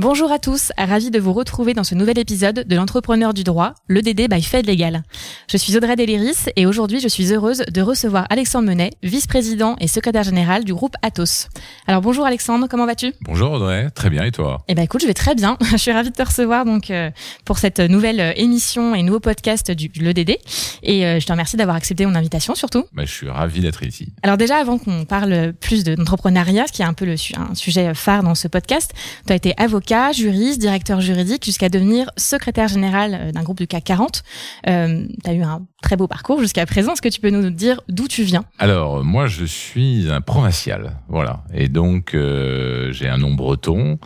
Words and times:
Bonjour 0.00 0.30
à 0.30 0.38
tous, 0.38 0.70
ravi 0.78 1.10
de 1.10 1.18
vous 1.18 1.32
retrouver 1.32 1.74
dans 1.74 1.82
ce 1.82 1.96
nouvel 1.96 2.20
épisode 2.20 2.62
de 2.68 2.76
l'entrepreneur 2.76 3.34
du 3.34 3.42
droit, 3.42 3.74
le 3.88 4.00
DD 4.00 4.28
by 4.28 4.40
Fed 4.40 4.64
Legal. 4.64 5.02
Je 5.50 5.56
suis 5.56 5.76
Audrey 5.76 5.96
Deliris 5.96 6.50
et 6.54 6.66
aujourd'hui 6.66 7.00
je 7.00 7.08
suis 7.08 7.32
heureuse 7.32 7.64
de 7.68 7.82
recevoir 7.82 8.24
Alexandre 8.30 8.68
Menet, 8.68 8.92
vice-président 9.02 9.74
et 9.80 9.88
secrétaire 9.88 10.22
général 10.22 10.62
du 10.62 10.72
groupe 10.72 10.94
Atos. 11.02 11.48
Alors 11.88 12.00
bonjour 12.00 12.24
Alexandre, 12.26 12.68
comment 12.70 12.86
vas-tu? 12.86 13.12
Bonjour 13.22 13.50
Audrey, 13.50 13.90
très 13.90 14.08
bien 14.08 14.22
et 14.22 14.30
toi? 14.30 14.62
Eh 14.68 14.76
ben 14.76 14.82
écoute, 14.82 15.00
je 15.00 15.08
vais 15.08 15.14
très 15.14 15.34
bien. 15.34 15.58
je 15.72 15.76
suis 15.76 15.90
ravie 15.90 16.10
de 16.10 16.14
te 16.14 16.22
recevoir 16.22 16.64
donc 16.64 16.92
euh, 16.92 17.10
pour 17.44 17.58
cette 17.58 17.80
nouvelle 17.80 18.34
émission 18.36 18.94
et 18.94 19.02
nouveau 19.02 19.18
podcast 19.18 19.72
du 19.72 19.90
le 20.00 20.14
DD 20.14 20.38
et 20.84 21.06
euh, 21.06 21.18
je 21.18 21.26
te 21.26 21.32
remercie 21.32 21.56
d'avoir 21.56 21.76
accepté 21.76 22.06
mon 22.06 22.14
invitation 22.14 22.54
surtout. 22.54 22.84
Ben, 22.92 23.04
je 23.04 23.12
suis 23.12 23.28
ravi 23.28 23.62
d'être 23.62 23.82
ici. 23.82 24.12
Alors 24.22 24.36
déjà 24.36 24.58
avant 24.58 24.78
qu'on 24.78 25.06
parle 25.06 25.54
plus 25.54 25.82
d'entrepreneuriat, 25.82 26.68
ce 26.68 26.72
qui 26.72 26.82
est 26.82 26.84
un 26.84 26.94
peu 26.94 27.04
le, 27.04 27.16
un 27.36 27.56
sujet 27.56 27.92
phare 27.94 28.22
dans 28.22 28.36
ce 28.36 28.46
podcast, 28.46 28.92
tu 29.26 29.32
as 29.32 29.36
été 29.36 29.54
avocat 29.56 29.87
juriste, 30.12 30.60
directeur 30.60 31.00
juridique, 31.00 31.44
jusqu'à 31.44 31.68
devenir 31.68 32.10
secrétaire 32.16 32.68
général 32.68 33.14
euh, 33.14 33.32
d'un 33.32 33.42
groupe 33.42 33.58
du 33.58 33.66
CAC 33.66 33.84
40. 33.84 34.22
Euh, 34.68 35.06
eu 35.32 35.42
un 35.42 35.66
très 35.82 35.96
beau 35.96 36.08
parcours 36.08 36.40
jusqu'à 36.40 36.66
présent. 36.66 36.92
Est-ce 36.92 37.02
que 37.02 37.08
tu 37.08 37.20
peux 37.20 37.30
nous 37.30 37.50
dire 37.50 37.80
d'où 37.88 38.08
tu 38.08 38.22
viens? 38.22 38.44
Alors, 38.58 39.04
moi, 39.04 39.26
je 39.26 39.44
suis 39.44 40.10
un 40.10 40.20
provincial, 40.20 40.96
voilà. 41.08 41.44
Et 41.54 41.68
donc, 41.68 42.14
euh, 42.14 42.92
j'ai 42.92 43.08
un 43.08 43.18
nom 43.18 43.32
breton, 43.32 43.98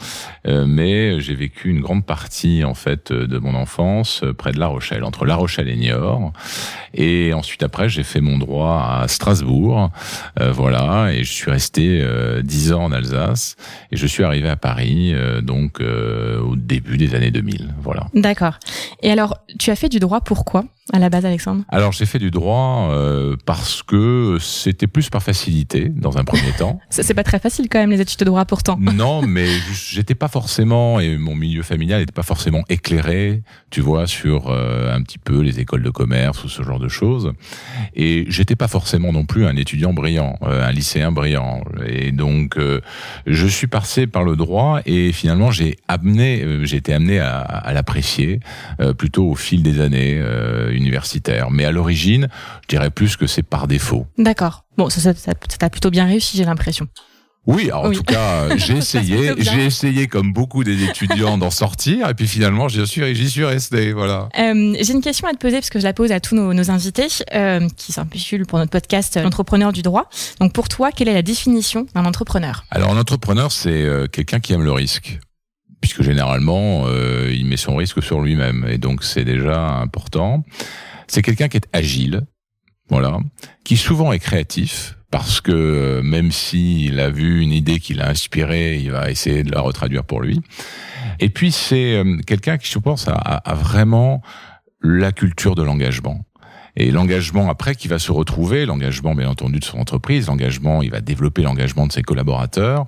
euh, 0.46 0.66
mais 0.66 1.20
j'ai 1.20 1.34
vécu 1.34 1.70
une 1.70 1.80
grande 1.80 2.04
partie, 2.04 2.62
en 2.64 2.74
fait, 2.74 3.12
de 3.12 3.38
mon 3.38 3.54
enfance 3.54 4.22
près 4.36 4.52
de 4.52 4.58
La 4.58 4.66
Rochelle, 4.66 5.02
entre 5.02 5.24
La 5.24 5.34
Rochelle 5.34 5.68
et 5.68 5.76
Niort. 5.76 6.32
Et 6.92 7.32
ensuite, 7.32 7.62
après, 7.62 7.88
j'ai 7.88 8.02
fait 8.02 8.20
mon 8.20 8.38
droit 8.38 9.00
à 9.02 9.08
Strasbourg, 9.08 9.90
euh, 10.40 10.52
voilà. 10.52 11.12
Et 11.12 11.24
je 11.24 11.32
suis 11.32 11.50
resté 11.50 12.04
dix 12.42 12.72
ans 12.72 12.84
en 12.84 12.92
Alsace. 12.92 13.56
Et 13.90 13.96
je 13.96 14.06
suis 14.06 14.24
arrivé 14.24 14.48
à 14.48 14.56
Paris, 14.56 15.14
donc, 15.42 15.80
au 15.80 16.56
début 16.56 16.98
des 16.98 17.14
années 17.14 17.30
2000, 17.30 17.74
voilà. 17.82 18.08
D'accord. 18.14 18.58
Et 19.02 19.10
alors, 19.10 19.38
tu 19.58 19.70
as 19.70 19.76
fait 19.76 19.88
du 19.88 20.00
droit 20.00 20.20
pourquoi 20.20 20.64
à 20.92 20.98
la 20.98 21.08
base, 21.08 21.24
Alexandre? 21.24 21.61
Alors, 21.68 21.92
j'ai 21.92 22.06
fait 22.06 22.18
du 22.18 22.30
droit 22.30 22.88
euh, 22.90 23.36
parce 23.44 23.82
que 23.82 24.38
c'était 24.40 24.86
plus 24.86 25.10
par 25.10 25.22
facilité 25.22 25.88
dans 25.88 26.18
un 26.18 26.24
premier 26.24 26.52
temps. 26.58 26.80
C'est 26.90 27.14
pas 27.14 27.24
très 27.24 27.38
facile 27.38 27.68
quand 27.68 27.78
même 27.78 27.90
les 27.90 28.00
études 28.00 28.20
de 28.20 28.24
droit 28.24 28.44
pourtant. 28.44 28.78
non, 28.94 29.22
mais 29.22 29.46
j'étais 29.72 30.14
pas 30.14 30.28
forcément 30.28 31.00
et 31.00 31.16
mon 31.16 31.34
milieu 31.34 31.62
familial 31.62 32.00
n'était 32.00 32.12
pas 32.12 32.22
forcément 32.22 32.62
éclairé, 32.68 33.42
tu 33.70 33.80
vois, 33.80 34.06
sur 34.06 34.50
euh, 34.50 34.94
un 34.94 35.02
petit 35.02 35.18
peu 35.18 35.40
les 35.40 35.60
écoles 35.60 35.82
de 35.82 35.90
commerce 35.90 36.44
ou 36.44 36.48
ce 36.48 36.62
genre 36.62 36.78
de 36.78 36.88
choses. 36.88 37.32
Et 37.94 38.24
j'étais 38.28 38.56
pas 38.56 38.68
forcément 38.68 39.12
non 39.12 39.24
plus 39.24 39.46
un 39.46 39.56
étudiant 39.56 39.92
brillant, 39.92 40.38
euh, 40.42 40.66
un 40.66 40.72
lycéen 40.72 41.12
brillant. 41.12 41.62
Et 41.86 42.12
donc, 42.12 42.56
euh, 42.56 42.80
je 43.26 43.46
suis 43.46 43.66
passé 43.66 44.06
par 44.06 44.24
le 44.24 44.36
droit 44.36 44.80
et 44.86 45.12
finalement 45.12 45.50
j'ai 45.50 45.76
amené, 45.88 46.42
euh, 46.42 46.64
j'ai 46.64 46.76
été 46.76 46.92
amené 46.92 47.18
à, 47.18 47.40
à 47.40 47.72
l'apprécier 47.72 48.40
plutôt 48.98 49.30
au 49.30 49.34
fil 49.34 49.62
des 49.62 49.80
années 49.80 50.20
universitaire. 50.70 51.50
Mais 51.52 51.64
à 51.64 51.72
l'origine, 51.72 52.28
je 52.62 52.68
dirais 52.68 52.90
plus 52.90 53.16
que 53.16 53.26
c'est 53.26 53.42
par 53.42 53.66
défaut. 53.66 54.06
D'accord. 54.18 54.64
Bon, 54.76 54.88
ça, 54.88 55.12
t'a 55.14 55.70
plutôt 55.70 55.90
bien 55.90 56.06
réussi, 56.06 56.36
j'ai 56.36 56.44
l'impression. 56.44 56.86
Oui, 57.44 57.72
en 57.72 57.90
tout 57.90 58.04
cas, 58.04 58.56
j'ai 58.56 58.76
essayé, 58.78 59.32
j'ai 59.38 59.64
essayé 59.64 60.06
comme 60.06 60.32
beaucoup 60.32 60.62
des 60.62 60.84
étudiants 60.84 61.38
d'en 61.38 61.50
sortir, 61.50 62.08
et 62.08 62.14
puis 62.14 62.28
finalement, 62.28 62.68
j'y 62.68 62.86
suis, 62.86 63.14
j'y 63.16 63.28
suis 63.28 63.44
resté, 63.44 63.92
voilà. 63.92 64.28
Euh, 64.38 64.76
j'ai 64.80 64.92
une 64.92 65.00
question 65.00 65.26
à 65.26 65.32
te 65.32 65.38
poser 65.38 65.56
parce 65.56 65.70
que 65.70 65.80
je 65.80 65.84
la 65.84 65.92
pose 65.92 66.12
à 66.12 66.20
tous 66.20 66.36
nos, 66.36 66.54
nos 66.54 66.70
invités 66.70 67.08
euh, 67.34 67.68
qui 67.76 67.90
s'intitulent 67.90 68.46
pour 68.46 68.60
notre 68.60 68.70
podcast 68.70 69.16
euh, 69.16 69.22
l'entrepreneur 69.22 69.72
du 69.72 69.82
droit. 69.82 70.08
Donc, 70.38 70.52
pour 70.52 70.68
toi, 70.68 70.92
quelle 70.92 71.08
est 71.08 71.14
la 71.14 71.22
définition 71.22 71.86
d'un 71.96 72.04
entrepreneur? 72.04 72.64
Alors, 72.70 72.92
un 72.92 72.98
entrepreneur, 72.98 73.50
c'est 73.50 73.88
quelqu'un 74.12 74.38
qui 74.38 74.52
aime 74.52 74.62
le 74.62 74.72
risque 74.72 75.18
puisque 75.82 76.02
généralement, 76.02 76.84
euh, 76.86 77.30
il 77.30 77.44
met 77.44 77.58
son 77.58 77.76
risque 77.76 78.02
sur 78.02 78.22
lui-même. 78.22 78.66
Et 78.70 78.78
donc, 78.78 79.04
c'est 79.04 79.24
déjà 79.24 79.68
important. 79.74 80.44
C'est 81.06 81.22
quelqu'un 81.22 81.48
qui 81.48 81.56
est 81.56 81.68
agile, 81.72 82.22
voilà, 82.88 83.18
qui 83.64 83.76
souvent 83.76 84.12
est 84.12 84.18
créatif, 84.18 84.96
parce 85.10 85.40
que 85.40 85.52
euh, 85.52 86.02
même 86.02 86.32
s'il 86.32 87.00
a 87.00 87.10
vu 87.10 87.42
une 87.42 87.52
idée 87.52 87.80
qui 87.80 87.94
l'a 87.94 88.08
inspiré, 88.08 88.78
il 88.78 88.90
va 88.90 89.10
essayer 89.10 89.42
de 89.44 89.52
la 89.52 89.60
retraduire 89.60 90.04
pour 90.04 90.20
lui. 90.20 90.40
Et 91.20 91.28
puis, 91.28 91.52
c'est 91.52 91.94
euh, 91.94 92.18
quelqu'un 92.26 92.58
qui, 92.58 92.70
je 92.70 92.78
pense, 92.78 93.08
a, 93.08 93.12
a 93.12 93.54
vraiment 93.54 94.22
la 94.82 95.12
culture 95.12 95.54
de 95.54 95.62
l'engagement 95.62 96.24
et 96.76 96.90
l'engagement 96.90 97.50
après 97.50 97.74
qui 97.74 97.88
va 97.88 97.98
se 97.98 98.12
retrouver, 98.12 98.64
l'engagement 98.66 99.14
bien 99.14 99.28
entendu 99.28 99.58
de 99.58 99.64
son 99.64 99.78
entreprise, 99.78 100.28
l'engagement, 100.28 100.82
il 100.82 100.90
va 100.90 101.00
développer 101.00 101.42
l'engagement 101.42 101.86
de 101.86 101.92
ses 101.92 102.02
collaborateurs. 102.02 102.86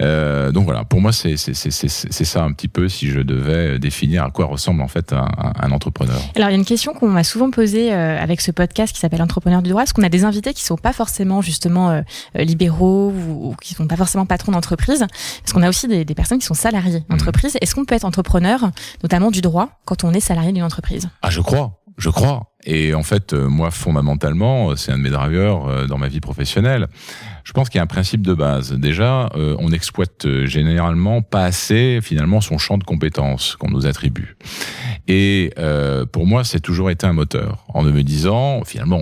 Euh, 0.00 0.52
donc 0.52 0.64
voilà, 0.64 0.84
pour 0.84 1.00
moi 1.00 1.12
c'est 1.12 1.36
c'est 1.36 1.54
c'est 1.54 1.70
c'est 1.70 2.24
ça 2.24 2.42
un 2.42 2.52
petit 2.52 2.68
peu 2.68 2.88
si 2.88 3.08
je 3.08 3.20
devais 3.20 3.78
définir 3.78 4.24
à 4.24 4.30
quoi 4.30 4.46
ressemble 4.46 4.82
en 4.82 4.88
fait 4.88 5.12
un, 5.12 5.28
un 5.38 5.70
entrepreneur. 5.72 6.20
Alors 6.36 6.48
il 6.50 6.52
y 6.52 6.54
a 6.54 6.58
une 6.58 6.64
question 6.64 6.92
qu'on 6.92 7.08
m'a 7.08 7.24
souvent 7.24 7.50
posée 7.50 7.92
euh, 7.92 8.20
avec 8.20 8.40
ce 8.40 8.50
podcast 8.50 8.92
qui 8.92 9.00
s'appelle 9.00 9.22
Entrepreneur 9.22 9.62
du 9.62 9.70
droit, 9.70 9.82
est-ce 9.82 9.94
qu'on 9.94 10.02
a 10.02 10.08
des 10.08 10.24
invités 10.24 10.52
qui 10.52 10.64
sont 10.64 10.76
pas 10.76 10.92
forcément 10.92 11.40
justement 11.40 11.90
euh, 11.90 12.02
libéraux 12.34 13.10
ou, 13.10 13.50
ou, 13.50 13.56
qui 13.60 13.74
sont 13.74 13.86
pas 13.86 13.96
forcément 13.96 14.26
patrons 14.26 14.52
d'entreprise, 14.52 15.06
parce 15.42 15.52
qu'on 15.52 15.62
a 15.62 15.68
aussi 15.68 15.88
des, 15.88 16.04
des, 16.04 16.14
personnes 16.14 16.38
qui 16.38 16.46
sont 16.46 16.54
salariés 16.54 17.04
d'entreprise? 17.08 17.54
Mmh. 17.54 17.58
Est-ce 17.62 17.74
qu'on 17.74 17.84
peut 17.84 17.94
être 17.94 18.04
entrepreneur, 18.04 18.70
notamment 19.02 19.30
du 19.30 19.40
droit, 19.40 19.68
quand 19.84 20.04
on 20.04 20.12
est 20.12 20.20
salarié 20.20 20.52
d'une 20.52 20.62
entreprise? 20.62 21.08
Ah 21.22 21.30
je 21.30 21.40
crois, 21.40 21.81
je 21.96 22.10
crois. 22.10 22.52
Et 22.64 22.94
en 22.94 23.02
fait, 23.02 23.32
euh, 23.32 23.48
moi, 23.48 23.70
fondamentalement, 23.70 24.70
euh, 24.70 24.76
c'est 24.76 24.92
un 24.92 24.98
de 24.98 25.02
mes 25.02 25.10
drivers 25.10 25.66
euh, 25.66 25.86
dans 25.86 25.98
ma 25.98 26.08
vie 26.08 26.20
professionnelle. 26.20 26.86
Je 27.44 27.52
pense 27.52 27.68
qu'il 27.68 27.78
y 27.78 27.80
a 27.80 27.82
un 27.82 27.88
principe 27.88 28.22
de 28.22 28.34
base. 28.34 28.72
Déjà, 28.72 29.28
on 29.34 29.72
exploite 29.72 30.26
généralement 30.44 31.22
pas 31.22 31.44
assez, 31.44 31.98
finalement, 32.00 32.40
son 32.40 32.56
champ 32.56 32.78
de 32.78 32.84
compétences 32.84 33.56
qu'on 33.56 33.68
nous 33.68 33.84
attribue. 33.84 34.36
Et 35.08 35.52
pour 36.12 36.24
moi, 36.24 36.44
c'est 36.44 36.60
toujours 36.60 36.88
été 36.90 37.04
un 37.04 37.12
moteur. 37.12 37.64
En 37.74 37.82
me 37.82 38.02
disant, 38.02 38.62
finalement, 38.64 39.00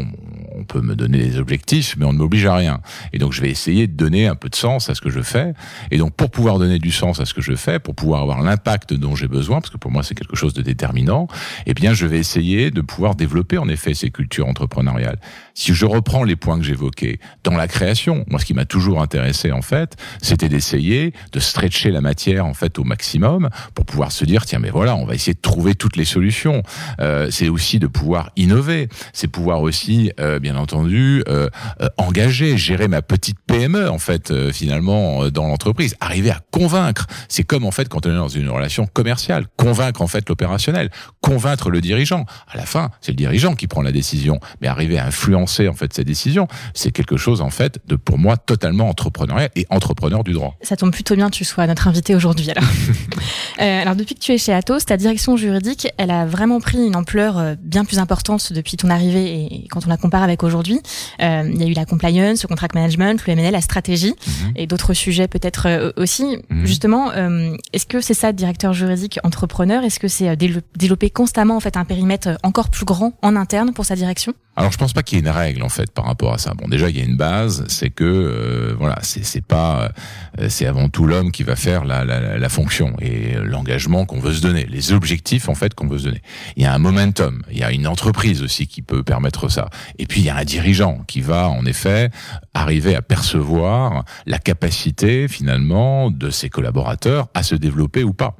on 0.55 0.65
peut 0.65 0.81
me 0.81 0.94
donner 0.94 1.19
des 1.19 1.38
objectifs, 1.38 1.97
mais 1.99 2.05
on 2.05 2.12
ne 2.12 2.19
m'oblige 2.19 2.47
à 2.47 2.55
rien. 2.55 2.81
Et 3.12 3.19
donc, 3.19 3.33
je 3.33 3.41
vais 3.41 3.50
essayer 3.50 3.87
de 3.87 3.93
donner 3.93 4.27
un 4.27 4.34
peu 4.34 4.49
de 4.49 4.56
sens 4.56 4.91
à 4.91 4.94
ce 4.94 5.00
que 5.00 5.11
je 5.11 5.21
fais. 5.21 5.55
Et 5.91 5.99
donc, 5.99 6.15
pour 6.15 6.31
pouvoir 6.31 6.59
donner 6.59 6.78
du 6.78 6.91
sens 6.91 7.21
à 7.21 7.25
ce 7.25 7.34
que 7.34 7.41
je 7.41 7.55
fais, 7.55 7.78
pour 7.78 7.94
pouvoir 7.94 8.22
avoir 8.22 8.43
l'impact 8.43 8.94
dont 8.94 9.15
j'ai 9.15 9.28
besoin, 9.28 9.61
parce 9.61 9.71
que 9.71 9.78
pour 9.78 9.91
moi, 9.91 10.03
c'est 10.03 10.15
quelque 10.15 10.37
chose 10.37 10.55
de 10.55 10.62
déterminant, 10.62 11.28
eh 11.66 11.75
bien, 11.75 11.93
je 11.93 12.06
vais 12.06 12.19
essayer 12.19 12.71
de 12.71 12.81
pouvoir 12.81 13.15
développer, 13.15 13.59
en 13.59 13.69
effet, 13.69 13.94
ces 13.94 14.11
cultures 14.11 14.47
entrepreneuriales. 14.47 15.19
Si 15.55 15.75
je 15.75 15.87
reprends 15.87 16.25
les 16.25 16.37
points 16.37 16.59
que 16.59 16.65
j'évoquais, 16.65 17.21
dans 17.44 17.56
la 17.56 17.69
création, 17.69 18.25
moi, 18.28 18.41
ce 18.41 18.44
qui 18.44 18.55
m'a 18.55 18.65
toujours 18.65 19.00
intéressé, 19.00 19.53
en 19.53 19.62
fait, 19.62 19.97
c'était 20.22 20.49
d'essayer 20.49 21.12
de 21.32 21.41
stretcher 21.41 21.91
la 21.91 22.00
matière, 22.00 22.47
en 22.47 22.55
fait, 22.55 22.78
au 22.78 22.84
maximum, 22.84 23.49
pour 23.75 23.84
pouvoir 23.84 24.12
se 24.12 24.25
dire, 24.25 24.44
tiens, 24.44 24.59
mais 24.59 24.71
voilà, 24.71 24.97
on 24.97 25.05
va 25.05 25.15
essayer 25.15 25.34
de 25.34 25.41
trouver 25.41 25.75
toutes 25.75 25.97
les 25.97 26.05
solutions. 26.05 26.62
Euh, 27.00 27.28
c'est 27.31 27.49
aussi 27.49 27.78
de 27.78 27.87
pouvoir 27.87 28.31
innover. 28.37 28.88
C'est 29.12 29.28
pouvoir 29.28 29.61
aussi, 29.62 30.12
euh, 30.21 30.39
bien 30.40 30.56
entendu, 30.56 31.22
euh, 31.28 31.48
euh, 31.80 31.88
engager, 31.96 32.56
gérer 32.56 32.88
ma 32.88 33.02
petite 33.02 33.36
PME 33.46 33.88
en 33.88 33.98
fait 33.98 34.30
euh, 34.30 34.52
finalement 34.52 35.28
dans 35.28 35.46
l'entreprise, 35.46 35.94
arriver 36.00 36.30
à 36.30 36.40
convaincre. 36.50 37.06
C'est 37.28 37.44
comme 37.44 37.64
en 37.64 37.70
fait 37.70 37.88
quand 37.88 38.06
on 38.06 38.10
est 38.10 38.16
dans 38.16 38.28
une 38.28 38.48
relation 38.48 38.86
commerciale, 38.86 39.46
convaincre 39.56 40.02
en 40.02 40.06
fait 40.06 40.28
l'opérationnel, 40.28 40.90
convaincre 41.20 41.70
le 41.70 41.80
dirigeant. 41.80 42.24
À 42.52 42.56
la 42.56 42.66
fin, 42.66 42.90
c'est 43.00 43.12
le 43.12 43.16
dirigeant 43.16 43.54
qui 43.54 43.66
prend 43.66 43.82
la 43.82 43.92
décision, 43.92 44.40
mais 44.60 44.69
arriver 44.69 44.98
à 44.98 45.06
influencer 45.06 45.69
en 45.69 45.75
fait 45.75 45.92
ces 45.92 46.04
décisions, 46.04 46.48
c'est 46.75 46.90
quelque 46.90 47.16
chose 47.16 47.40
en 47.40 47.50
fait 47.50 47.78
de 47.86 47.96
pour 47.96 48.19
moi 48.19 48.36
totalement 48.36 48.88
entrepreneurial 48.88 49.50
et 49.54 49.66
entrepreneur 49.70 50.25
du 50.25 50.32
droit. 50.32 50.56
Ça 50.62 50.76
tombe 50.76 50.93
plutôt 50.93 51.14
bien 51.14 51.28
que 51.31 51.36
tu 51.36 51.44
sois 51.44 51.66
notre 51.66 51.86
invité 51.86 52.14
aujourd'hui 52.14 52.50
alors. 52.50 52.64
euh, 53.60 53.82
alors 53.82 53.96
depuis 53.96 54.14
que 54.14 54.20
tu 54.20 54.32
es 54.32 54.38
chez 54.38 54.52
Atos, 54.52 54.86
ta 54.86 54.96
direction 54.96 55.36
juridique, 55.36 55.88
elle 55.98 56.10
a 56.10 56.26
vraiment 56.26 56.60
pris 56.60 56.78
une 56.78 56.96
ampleur 56.96 57.56
bien 57.62 57.84
plus 57.84 57.98
importante 57.98 58.52
depuis 58.52 58.76
ton 58.76 58.88
arrivée 58.88 59.34
et 59.34 59.69
quand 59.69 59.86
on 59.86 59.88
la 59.88 59.96
compare 59.96 60.22
avec 60.22 60.30
aujourd'hui. 60.43 60.81
Euh, 61.23 61.50
il 61.53 61.61
y 61.61 61.65
a 61.65 61.67
eu 61.67 61.73
la 61.73 61.85
compliance, 61.85 62.43
le 62.43 62.49
contract 62.49 62.75
management, 62.75 63.27
le 63.27 63.35
MNL, 63.35 63.53
la 63.53 63.61
stratégie 63.61 64.15
-hmm. 64.15 64.53
et 64.56 64.67
d'autres 64.67 64.94
sujets 64.94 65.29
peut-être 65.29 65.67
euh, 65.67 65.93
aussi. 65.97 66.25
-hmm. 66.25 66.65
Justement, 66.67 67.11
euh, 67.12 67.56
est-ce 67.73 67.87
que 67.87 68.00
c'est 68.00 68.15
ça, 68.23 68.32
directeur 68.32 68.73
juridique, 68.73 69.19
entrepreneur? 69.25 69.85
Est-ce 69.85 69.99
que 69.99 70.09
c'est 70.09 70.37
développer 70.37 71.11
constamment 71.11 71.56
en 71.56 71.61
fait 71.61 71.77
un 71.77 71.85
périmètre 71.85 72.29
encore 72.43 72.69
plus 72.71 72.87
grand 72.93 73.12
en 73.23 73.37
interne 73.37 73.73
pour 73.73 73.85
sa 73.85 73.97
direction? 73.97 74.32
Alors 74.56 74.73
je 74.73 74.79
pense 74.79 74.93
pas 74.93 75.03
qu'il 75.03 75.17
y 75.17 75.21
ait 75.21 75.25
une 75.25 75.31
règle 75.31 75.62
en 75.62 75.69
fait 75.69 75.91
par 75.91 76.05
rapport 76.05 76.35
à 76.35 76.38
ça. 76.38 76.53
Bon 76.55 76.69
déjà 76.69 76.91
il 76.91 76.97
y 76.99 77.00
a 77.00 77.05
une 77.05 77.17
base, 77.17 77.65
c'est 77.69 77.88
que 77.88 78.05
euh, 78.05 78.75
voilà 78.79 78.99
c'est 79.00 79.25
c'est 79.25 79.47
pas 79.56 79.91
euh, 80.38 80.49
c'est 80.49 80.67
avant 80.67 80.88
tout 80.91 81.06
l'homme 81.06 81.31
qui 81.31 81.44
va 81.44 81.56
faire 81.56 81.85
la, 81.85 82.05
la, 82.05 82.37
la 82.37 82.49
fonction 82.49 82.94
et 83.00 83.37
l'engagement 83.43 84.05
qu'on 84.06 84.21
veut 84.21 84.35
se 84.35 84.43
donner, 84.43 84.67
les 84.69 84.93
objectifs 84.93 85.49
en 85.49 85.55
fait 85.55 85.75
qu'on 85.75 85.87
veut 85.87 85.99
se 85.99 86.05
donner. 86.05 86.23
Il 86.56 86.62
y 86.65 86.67
a 86.67 86.75
un 86.75 86.79
momentum, 86.79 87.43
il 87.50 87.59
y 87.59 87.62
a 87.62 87.71
une 87.71 87.87
entreprise 87.87 88.43
aussi 88.43 88.67
qui 88.67 88.82
peut 88.82 89.03
permettre 89.03 89.49
ça. 89.49 89.71
Et 89.99 90.06
puis 90.06 90.19
il 90.20 90.26
y 90.26 90.31
a 90.31 90.37
un 90.37 90.44
dirigeant 90.44 90.99
qui 91.06 91.22
va 91.22 91.49
en 91.49 91.64
effet 91.64 92.11
arriver 92.55 92.97
à 92.97 93.02
percevoir 93.02 94.05
la 94.26 94.38
capacité 94.38 95.29
finalement 95.29 96.11
de 96.11 96.31
ses 96.31 96.49
collaborateurs 96.49 97.29
à 97.35 97.43
se 97.43 97.55
développer 97.55 98.02
ou 98.02 98.12
pas. 98.12 98.37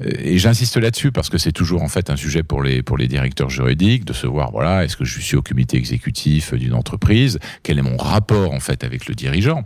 Et 0.00 0.38
j'insiste 0.38 0.76
là-dessus 0.76 1.12
parce 1.12 1.30
que 1.30 1.38
c'est 1.38 1.52
toujours 1.52 1.82
en 1.82 1.88
fait 1.88 2.10
un 2.10 2.16
sujet 2.16 2.42
pour 2.42 2.62
les 2.62 2.82
pour 2.82 2.98
les 2.98 3.08
directeurs 3.08 3.50
juridiques 3.50 4.04
de 4.04 4.12
se 4.12 4.26
voir 4.26 4.50
voilà 4.50 4.84
est-ce 4.84 4.96
que 4.96 5.04
je 5.04 5.20
suis 5.20 5.36
au 5.36 5.42
comité 5.42 5.76
exécutif 5.76 6.52
d'une 6.54 6.74
entreprise? 6.74 7.38
Quel 7.62 7.78
est 7.78 7.82
mon 7.82 7.96
rapport 7.96 8.52
en 8.52 8.60
fait 8.60 8.84
avec 8.84 9.06
le 9.06 9.14
dirigeant? 9.14 9.62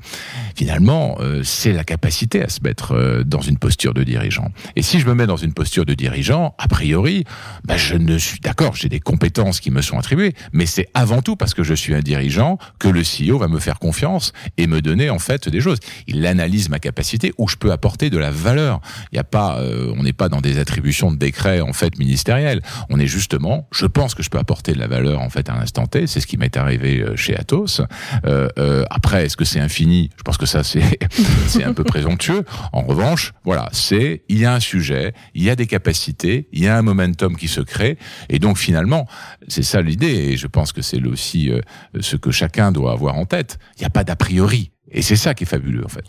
Finalement, 0.55 1.17
euh, 1.21 1.43
c'est 1.43 1.73
la 1.73 1.85
capacité 1.85 2.43
à 2.43 2.49
se 2.49 2.61
mettre 2.63 2.93
euh, 2.93 3.25
dans 3.25 3.41
une 3.41 3.59
posture 3.59 3.95
de 3.95 4.05
dirigeant. 4.05 4.51
Et 4.77 4.83
si 4.83 5.01
je 5.01 5.07
me 5.07 5.15
mets 5.15 5.27
dans 5.27 5.37
une 5.37 5.55
posture 5.55 5.85
de 5.85 5.95
dirigeant, 5.95 6.55
a 6.59 6.69
priori, 6.69 7.25
bah, 7.65 7.77
je 7.77 7.97
ne 7.97 8.19
suis 8.19 8.41
d'accord, 8.41 8.75
j'ai 8.77 8.89
des 8.89 9.01
compétences 9.01 9.61
qui 9.61 9.71
me 9.71 9.83
sont 9.83 9.99
attribuées, 9.99 10.35
mais 10.53 10.67
c'est 10.67 10.89
avant 10.95 11.23
tout 11.23 11.37
parce 11.37 11.55
que 11.55 11.63
je 11.63 11.75
suis 11.75 11.95
un 11.95 12.01
dirigeant 12.01 12.59
que 12.79 12.89
le 12.89 13.03
CEO 13.03 13.39
va 13.39 13.49
me 13.49 13.59
faire 13.59 13.72
confiance 13.79 14.33
et 14.57 14.67
me 14.67 14.81
donner 14.81 15.11
en 15.11 15.19
fait 15.19 15.49
des 15.49 15.61
choses. 15.61 15.79
Il 16.07 16.25
analyse 16.27 16.69
ma 16.69 16.79
capacité 16.79 17.33
où 17.39 17.49
je 17.49 17.57
peux 17.57 17.73
apporter 17.73 18.11
de 18.11 18.19
la 18.19 18.31
valeur. 18.31 18.81
Il 19.13 19.17
y 19.17 19.19
a 19.19 19.25
pas, 19.25 19.59
euh, 19.61 19.93
on 19.97 20.03
n'est 20.03 20.13
pas 20.13 20.29
dans 20.29 20.41
des 20.41 20.59
attributions 20.59 21.11
de 21.11 21.17
décret 21.17 21.61
en 21.61 21.73
fait 21.73 21.99
ministériels. 21.99 22.63
On 22.91 22.99
est 22.99 23.07
justement, 23.07 23.69
je 23.73 23.87
pense 23.87 24.15
que 24.15 24.23
je 24.23 24.31
peux 24.31 24.39
apporter 24.39 24.73
de 24.73 24.79
la 24.79 24.87
valeur 24.87 25.21
en 25.21 25.31
fait 25.31 25.49
à 25.49 25.55
l'instant 25.55 25.87
T. 25.87 26.07
C'est 26.07 26.21
ce 26.21 26.27
qui 26.27 26.37
m'est 26.37 26.57
arrivé 26.57 27.01
euh, 27.01 27.17
chez 27.17 27.37
Atos. 27.37 27.81
Euh, 28.27 28.49
euh, 28.59 28.85
après, 28.91 29.27
est-ce 29.27 29.37
que 29.37 29.45
c'est 29.45 29.61
infini? 29.61 30.11
Je 30.17 30.23
pense 30.23 30.37
que 30.37 30.47
ça 30.47 30.63
c'est 30.65 30.99
c'est 31.47 31.65
un 31.65 31.75
peu 31.75 31.85
présomptueux. 31.85 32.45
En 32.73 32.83
revanche, 32.83 33.33
voilà, 33.45 33.69
c'est 33.73 34.23
il 34.29 34.39
y 34.39 34.45
a 34.45 34.55
un 34.55 34.61
sujet, 34.61 35.15
il 35.35 35.43
y 35.43 35.51
a 35.51 35.57
des 35.57 35.67
capacités, 35.67 36.49
il 36.53 36.63
y 36.63 36.69
a 36.69 36.77
un 36.77 36.83
momentum 36.83 37.37
qui 37.37 37.49
se 37.49 37.61
crée, 37.61 37.99
et 38.29 38.39
donc 38.39 38.59
finalement, 38.59 39.07
c'est 39.49 39.63
ça 39.63 39.83
l'idée. 39.83 40.07
Et 40.07 40.37
je 40.37 40.47
pense 40.47 40.73
que 40.73 40.83
c'est 40.83 41.03
aussi 41.05 41.51
euh, 41.51 41.61
ce 42.01 42.17
que 42.17 42.31
chacun 42.31 42.73
doit 42.73 42.93
avoir 42.93 43.17
en 43.17 43.27
tête. 43.27 43.59
Il 43.77 43.81
n'y 43.81 43.87
a 43.87 43.91
pas 43.91 44.05
d'a 44.05 44.17
priori. 44.17 44.73
Et 44.93 45.03
c'est 45.03 45.17
ça 45.17 45.35
qui 45.35 45.45
est 45.45 45.47
fabuleux 45.47 45.85
en 45.85 45.89
fait. 45.89 46.05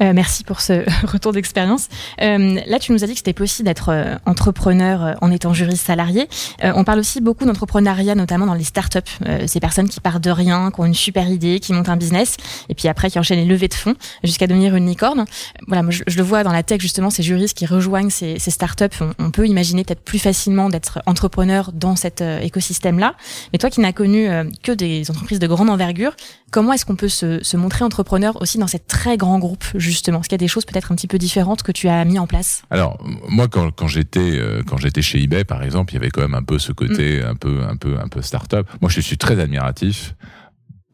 Euh, 0.00 0.12
merci 0.14 0.44
pour 0.44 0.60
ce 0.60 0.84
retour 1.06 1.32
d'expérience. 1.32 1.88
Euh, 2.20 2.60
là, 2.66 2.78
tu 2.78 2.92
nous 2.92 3.02
as 3.02 3.06
dit 3.06 3.12
que 3.12 3.18
c'était 3.18 3.32
possible 3.32 3.66
d'être 3.66 3.90
euh, 3.90 4.16
entrepreneur 4.26 5.04
euh, 5.04 5.14
en 5.20 5.30
étant 5.30 5.54
juriste 5.54 5.86
salarié. 5.86 6.28
Euh, 6.62 6.72
on 6.74 6.84
parle 6.84 6.98
aussi 6.98 7.20
beaucoup 7.20 7.44
d'entrepreneuriat, 7.44 8.14
notamment 8.14 8.46
dans 8.46 8.54
les 8.54 8.64
startups. 8.64 8.98
Euh, 9.26 9.46
ces 9.46 9.60
personnes 9.60 9.88
qui 9.88 10.00
partent 10.00 10.22
de 10.22 10.30
rien, 10.30 10.70
qui 10.70 10.80
ont 10.80 10.84
une 10.84 10.94
super 10.94 11.28
idée, 11.28 11.60
qui 11.60 11.72
montent 11.72 11.88
un 11.88 11.96
business, 11.96 12.36
et 12.68 12.74
puis 12.74 12.88
après 12.88 13.10
qui 13.10 13.18
enchaînent 13.18 13.38
les 13.38 13.46
levées 13.46 13.68
de 13.68 13.74
fonds 13.74 13.94
jusqu'à 14.22 14.46
devenir 14.46 14.76
une 14.76 14.86
licorne. 14.86 15.24
Voilà, 15.66 15.82
moi 15.82 15.90
je, 15.90 16.02
je, 16.06 16.16
le 16.16 16.22
vois 16.22 16.44
dans 16.44 16.52
la 16.52 16.62
tech 16.62 16.80
justement, 16.80 17.10
ces 17.10 17.22
juristes 17.22 17.56
qui 17.56 17.66
rejoignent 17.66 18.10
ces, 18.10 18.38
ces 18.38 18.50
startups. 18.50 18.84
On, 19.18 19.30
peut 19.30 19.46
imaginer 19.46 19.84
peut-être 19.84 20.04
plus 20.04 20.18
facilement 20.18 20.68
d'être 20.70 21.00
entrepreneur 21.06 21.72
dans 21.72 21.96
cet 21.96 22.20
écosystème-là. 22.22 23.14
Mais 23.52 23.58
toi 23.58 23.70
qui 23.70 23.80
n'as 23.80 23.92
connu 23.92 24.28
que 24.62 24.72
des 24.72 25.10
entreprises 25.10 25.38
de 25.38 25.46
grande 25.46 25.68
envergure, 25.68 26.14
comment 26.50 26.72
est-ce 26.72 26.86
qu'on 26.86 26.96
peut 26.96 27.08
se, 27.08 27.42
se 27.42 27.56
montrer 27.56 27.84
entrepreneur 27.84 28.25
aussi 28.34 28.58
dans 28.58 28.66
ces 28.66 28.78
très 28.78 29.16
grands 29.16 29.38
groupes, 29.38 29.64
justement 29.74 30.20
Est-ce 30.20 30.28
qu'il 30.28 30.34
y 30.34 30.42
a 30.42 30.44
des 30.44 30.48
choses 30.48 30.64
peut-être 30.64 30.92
un 30.92 30.96
petit 30.96 31.06
peu 31.06 31.18
différentes 31.18 31.62
que 31.62 31.72
tu 31.72 31.88
as 31.88 32.04
mis 32.04 32.18
en 32.18 32.26
place? 32.26 32.62
Alors, 32.70 32.98
moi, 33.28 33.48
quand, 33.48 33.70
quand 33.70 33.88
j'étais 33.88 34.38
euh, 34.38 34.62
quand 34.66 34.76
j'étais 34.76 35.02
chez 35.02 35.22
eBay, 35.22 35.44
par 35.44 35.62
exemple, 35.62 35.92
il 35.92 35.96
y 35.96 35.98
avait 35.98 36.10
quand 36.10 36.22
même 36.22 36.34
un 36.34 36.42
peu 36.42 36.58
ce 36.58 36.72
côté 36.72 37.20
mm. 37.20 37.26
un 37.26 37.34
peu 37.34 37.62
un 37.68 37.76
peu 37.76 37.98
un 37.98 38.08
peu 38.08 38.22
start-up. 38.22 38.68
Moi, 38.80 38.90
je 38.90 39.00
suis 39.00 39.18
très 39.18 39.38
admiratif 39.40 40.14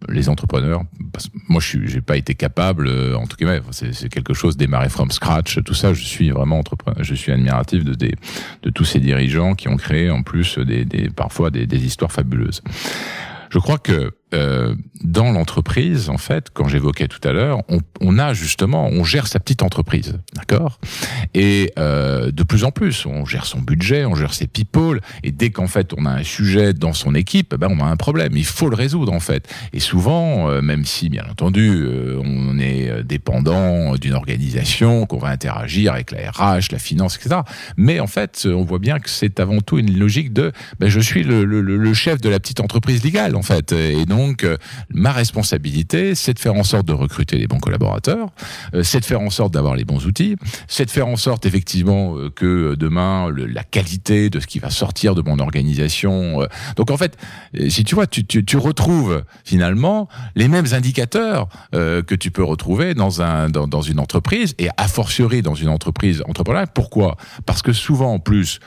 les 0.09 0.29
entrepreneurs. 0.29 0.83
Parce 1.13 1.29
que 1.29 1.37
moi, 1.49 1.61
je 1.61 1.79
n'ai 1.79 2.01
pas 2.01 2.17
été 2.17 2.35
capable, 2.35 2.89
en 3.15 3.27
tout 3.27 3.37
cas, 3.37 3.61
c'est 3.71 4.09
quelque 4.09 4.35
chose 4.35 4.57
démarrer 4.57 4.89
from 4.89 5.11
scratch, 5.11 5.63
tout 5.65 5.75
ça. 5.75 5.95
Je 5.95 6.03
suis 6.03 6.31
vraiment 6.31 6.59
entrepreneur, 6.59 7.03
je 7.03 7.15
suis 7.15 7.33
admiratif 7.33 7.85
de, 7.85 7.95
des, 7.95 8.15
de 8.63 8.71
tous 8.71 8.85
ces 8.85 8.99
dirigeants 8.99 9.55
qui 9.55 9.69
ont 9.69 9.77
créé 9.77 10.11
en 10.11 10.23
plus 10.23 10.59
des, 10.59 10.85
des 10.85 11.09
parfois 11.11 11.51
des, 11.51 11.67
des 11.67 11.85
histoires 11.85 12.13
fabuleuses. 12.13 12.63
Je 13.51 13.59
crois 13.59 13.79
que 13.79 14.15
euh, 14.35 14.75
dans 15.05 15.33
l'entreprise, 15.33 16.09
en 16.09 16.17
fait, 16.17 16.49
quand 16.53 16.69
j'évoquais 16.69 17.09
tout 17.09 17.27
à 17.27 17.33
l'heure, 17.33 17.63
on, 17.69 17.81
on, 18.01 18.19
a 18.19 18.33
justement, 18.35 18.87
on 18.87 19.05
gère 19.05 19.27
sa 19.27 19.41
petite 19.41 19.63
entreprise, 19.63 20.19
d'accord? 20.35 20.79
Et 21.35 21.73
euh, 21.79 22.31
de 22.31 22.43
plus 22.43 22.65
en 22.65 22.71
plus, 22.71 23.05
on 23.05 23.27
gère 23.27 23.45
son 23.45 23.61
budget, 23.61 24.05
on 24.05 24.15
gère 24.15 24.33
ses 24.33 24.47
people, 24.47 25.01
et 25.23 25.33
dès 25.33 25.51
qu'en 25.51 25.67
fait 25.67 25.93
on 25.97 26.07
a 26.07 26.11
un 26.11 26.23
sujet 26.23 26.73
dans 26.73 26.93
son 26.93 27.15
équipe, 27.15 27.55
ben 27.55 27.69
on 27.71 27.85
a 27.85 27.87
un 27.87 27.97
problème. 27.97 28.33
Il 28.37 28.45
faut 28.45 28.69
le 28.69 28.77
résoudre 28.77 29.13
en 29.13 29.21
fait. 29.21 29.53
Et 29.73 29.81
souvent, 29.81 30.49
euh, 30.49 30.63
même 30.63 30.85
si 30.85 31.09
bien 31.09 31.25
entendu 31.31 31.83
euh, 31.83 32.21
on 32.25 32.59
est 32.59 33.03
dépendant 33.05 33.97
d'une 33.97 34.15
organisation, 34.15 35.07
qu'on 35.07 35.19
va 35.19 35.29
interagir 35.29 35.93
avec 35.93 36.13
la 36.13 36.31
RH, 36.31 36.71
la 36.71 36.79
finance, 36.79 37.17
etc. 37.17 37.41
Mais 37.77 38.01
en 38.01 38.07
fait, 38.07 38.47
on 38.47 38.63
voit 38.63 38.79
bien 38.79 38.99
que 38.99 39.11
c'est 39.11 39.41
avant 39.41 39.61
tout 39.61 39.79
une 39.79 39.99
logique 39.99 40.33
de, 40.33 40.53
ben, 40.79 40.89
je 40.89 41.01
suis 41.01 41.25
le, 41.25 41.45
le, 41.45 41.61
le, 41.61 41.95
chef 41.95 42.21
de 42.21 42.29
la 42.29 42.41
petite 42.41 42.61
entreprise 42.61 43.05
légale 43.05 43.37
en 43.37 43.43
fait, 43.43 43.73
et 43.73 44.07
donc 44.07 44.22
donc, 44.27 44.45
euh, 44.45 44.57
ma 44.89 45.13
responsabilité, 45.13 46.15
c'est 46.15 46.35
de 46.35 46.39
faire 46.39 46.55
en 46.55 46.63
sorte 46.63 46.87
de 46.87 46.93
recruter 46.93 47.39
les 47.39 47.49
bons 47.49 47.59
collaborateurs, 47.59 48.29
euh, 48.75 48.83
c'est 48.85 49.01
de 49.01 49.05
faire 49.05 49.21
en 49.21 49.31
sorte 49.31 49.53
d'avoir 49.53 49.75
les 49.75 49.85
bons 49.85 50.07
outils, 50.07 50.37
c'est 50.69 50.85
de 50.85 50.91
faire 50.91 51.09
en 51.09 51.17
sorte 51.17 51.45
effectivement 51.45 52.17
euh, 52.17 52.31
que 52.31 52.77
demain, 52.77 53.31
la 53.37 53.65
qualité 53.65 54.31
de 54.31 54.39
ce 54.39 54.47
qui 54.47 54.61
va 54.61 54.71
sortir 54.71 55.15
de 55.17 55.23
mon 55.23 55.39
organisation. 55.39 56.47
donc 56.77 56.91
en 56.91 56.97
fait, 56.97 57.17
si 57.69 57.85
tu 57.85 57.95
vois, 57.95 58.07
tu, 58.07 58.25
tu, 58.25 58.45
tu 58.45 58.57
retrouves 58.57 59.25
finalement 59.45 60.09
les 60.37 60.49
mêmes 60.49 60.67
indicateurs 60.73 61.49
que 61.73 62.15
tu 62.15 62.31
peux 62.31 62.45
retrouver 62.45 62.95
dans, 62.95 63.23
un, 63.23 63.49
dans, 63.49 63.67
dans 63.67 63.83
une 63.83 63.99
entreprise 63.99 64.55
et 64.59 64.69
a 64.77 64.89
fortiori 64.89 65.43
dans 65.43 65.55
une 65.55 65.69
entreprise 65.69 66.23
entrepreneuriale. 66.27 66.69
Pourquoi? 66.75 67.17
Parce 67.47 67.63
que 67.63 67.73
souvent 67.73 68.15
en 68.15 68.19
plus, 68.19 68.61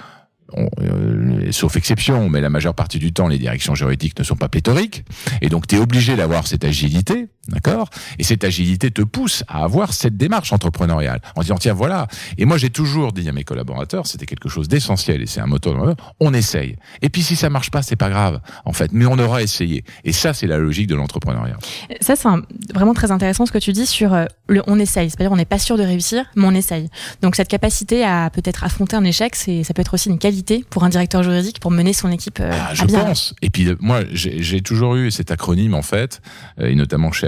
euh, 0.58 1.52
sauf 1.52 1.76
exception, 1.76 2.30
mais 2.30 2.42
la 2.42 2.50
majeure 2.50 2.76
partie 2.76 3.00
du 3.00 3.14
temps, 3.14 3.28
les 3.28 3.40
directions 3.40 3.76
juridiques 3.76 4.18
ne 4.20 4.24
sont 4.24 4.36
pas 4.36 4.50
pléthoriques, 4.50 5.04
et 5.42 5.50
donc 5.50 5.68
tu 5.68 5.76
es 5.76 5.80
obligé 5.80 6.16
d'avoir 6.16 6.48
cette 6.48 6.64
agilité, 6.64 7.28
d'accord 7.48 7.90
Et 8.20 8.24
cette 8.24 8.44
agilité 8.44 8.92
te 8.92 9.02
pousse 9.02 9.44
à 9.48 9.64
avoir 9.64 9.94
cette 9.94 10.18
démarche 10.18 10.54
entrepreneuriale, 10.54 11.22
en 11.36 11.42
disant, 11.42 11.58
tiens, 11.58 11.74
voilà, 11.74 12.08
et 12.38 12.46
moi 12.46 12.58
j'ai 12.58 12.70
toujours 12.70 13.12
dit 13.14 13.28
à 13.28 13.32
mes 13.32 13.44
collaborateurs, 13.44 14.08
c'était 14.08 14.26
quelque 14.26 14.50
chose 14.50 14.68
d'essentiel, 14.68 15.22
et 15.22 15.26
c'est 15.26 15.42
un 15.42 15.48
moteur, 15.48 15.96
on 16.20 16.34
essaye. 16.34 16.78
Et 17.02 17.10
puis 17.10 17.24
si 17.24 17.36
ça 17.36 17.50
marche 17.50 17.72
pas, 17.72 17.82
c'est 17.82 17.96
pas 17.96 18.10
grave, 18.10 18.40
en 18.66 18.74
fait, 18.74 18.92
mais 18.92 19.06
on 19.06 19.18
aura 19.20 19.42
essayé. 19.42 19.84
Et 20.04 20.14
ça, 20.14 20.34
c'est 20.34 20.48
la 20.48 20.58
logique 20.58 20.88
de 20.88 20.96
l'entrepreneuriat. 20.96 21.58
Ça, 22.02 22.16
c'est 22.16 22.30
vraiment 22.74 22.94
très 22.94 23.12
intéressant 23.12 23.46
ce 23.46 23.52
que 23.52 23.58
tu 23.58 23.74
dis 23.74 23.86
sur 23.86 24.14
euh, 24.14 24.26
le 24.48 24.62
on 24.68 24.80
essaye, 24.80 25.10
c'est-à-dire 25.10 25.32
on 25.32 25.36
n'est 25.36 25.46
pas 25.46 25.60
sûr 25.60 25.78
de 25.78 25.84
réussir, 25.84 26.26
mais 26.36 26.46
on 26.46 26.52
essaye. 26.52 26.90
Donc 27.22 27.36
cette 27.36 27.48
capacité 27.48 28.04
à 28.04 28.30
peut-être 28.30 28.64
affronter 28.64 28.96
un 28.96 29.04
échec, 29.04 29.36
c'est 29.36 29.64
ça 29.64 29.74
peut 29.74 29.82
être 29.82 29.94
aussi 29.94 30.10
une 30.10 30.20
qualité 30.20 30.64
pour 30.70 30.84
un 30.84 30.90
directeur 30.90 31.24
juridique 31.24 31.60
pour 31.60 31.72
mener 31.72 31.94
son 31.94 32.12
équipe 32.12 32.40
euh, 32.40 32.52
ah, 32.52 32.70
à 32.70 32.74
Je 32.74 32.86
bien. 32.86 33.06
pense. 33.06 33.34
Et 33.42 33.50
puis 33.50 33.68
moi, 33.80 34.02
j'ai 34.12 34.62
toujours 34.62 34.96
eu 34.96 35.12
cet 35.12 35.32
acronyme 35.32 35.74
en 35.74 35.82
fait, 35.82 36.22
euh, 36.60 36.68
et 36.68 36.76
notamment 36.76 37.12
chez 37.12 37.28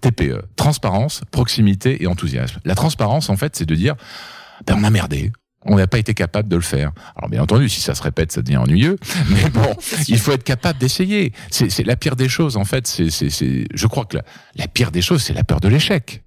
TPE, 0.00 0.42
transparence, 0.56 1.22
proximité 1.30 2.02
et 2.02 2.06
enthousiasme. 2.06 2.60
La 2.64 2.74
transparence 2.74 3.30
en 3.30 3.36
fait, 3.36 3.56
c'est 3.56 3.66
de 3.66 3.74
dire, 3.74 3.94
ben, 4.66 4.76
on 4.78 4.84
a 4.84 4.90
merdé, 4.90 5.32
on 5.62 5.76
n'a 5.76 5.86
pas 5.86 5.98
été 5.98 6.14
capable 6.14 6.48
de 6.48 6.56
le 6.56 6.62
faire. 6.62 6.92
Alors 7.16 7.28
bien 7.28 7.42
entendu, 7.42 7.68
si 7.68 7.80
ça 7.80 7.94
se 7.94 8.02
répète, 8.02 8.32
ça 8.32 8.42
devient 8.42 8.58
ennuyeux. 8.58 8.98
Mais 9.30 9.48
bon, 9.50 9.76
il 10.08 10.18
faut 10.18 10.32
être 10.32 10.44
capable 10.44 10.78
d'essayer. 10.78 11.32
C'est 11.50 11.84
la 11.84 11.96
pire 11.96 12.16
des 12.16 12.28
choses 12.28 12.56
en 12.56 12.64
fait. 12.64 12.86
C'est, 12.86 13.08
je 13.72 13.86
crois 13.86 14.04
que 14.04 14.16
la, 14.16 14.24
la 14.54 14.68
pire 14.68 14.90
des 14.90 15.02
choses, 15.02 15.22
c'est 15.22 15.34
la 15.34 15.44
peur 15.44 15.60
de 15.60 15.68
l'échec 15.68 16.22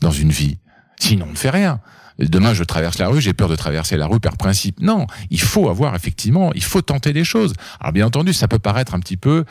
dans 0.00 0.10
une 0.10 0.30
vie. 0.30 0.58
Sinon, 0.98 1.26
on 1.28 1.32
ne 1.32 1.36
fait 1.36 1.50
rien 1.50 1.80
demain 2.18 2.54
je 2.54 2.64
traverse 2.64 2.98
la 2.98 3.08
rue, 3.08 3.20
j'ai 3.20 3.32
peur 3.32 3.48
de 3.48 3.56
traverser 3.56 3.96
la 3.96 4.06
rue 4.06 4.20
par 4.20 4.36
principe. 4.36 4.80
Non, 4.80 5.06
il 5.30 5.40
faut 5.40 5.68
avoir 5.68 5.94
effectivement, 5.94 6.52
il 6.54 6.62
faut 6.62 6.82
tenter 6.82 7.12
des 7.12 7.24
choses. 7.24 7.52
Alors 7.80 7.92
bien 7.92 8.06
entendu, 8.06 8.32
ça 8.32 8.48
peut 8.48 8.58
paraître 8.58 8.94
un 8.94 9.00
petit 9.00 9.16
peu 9.16 9.44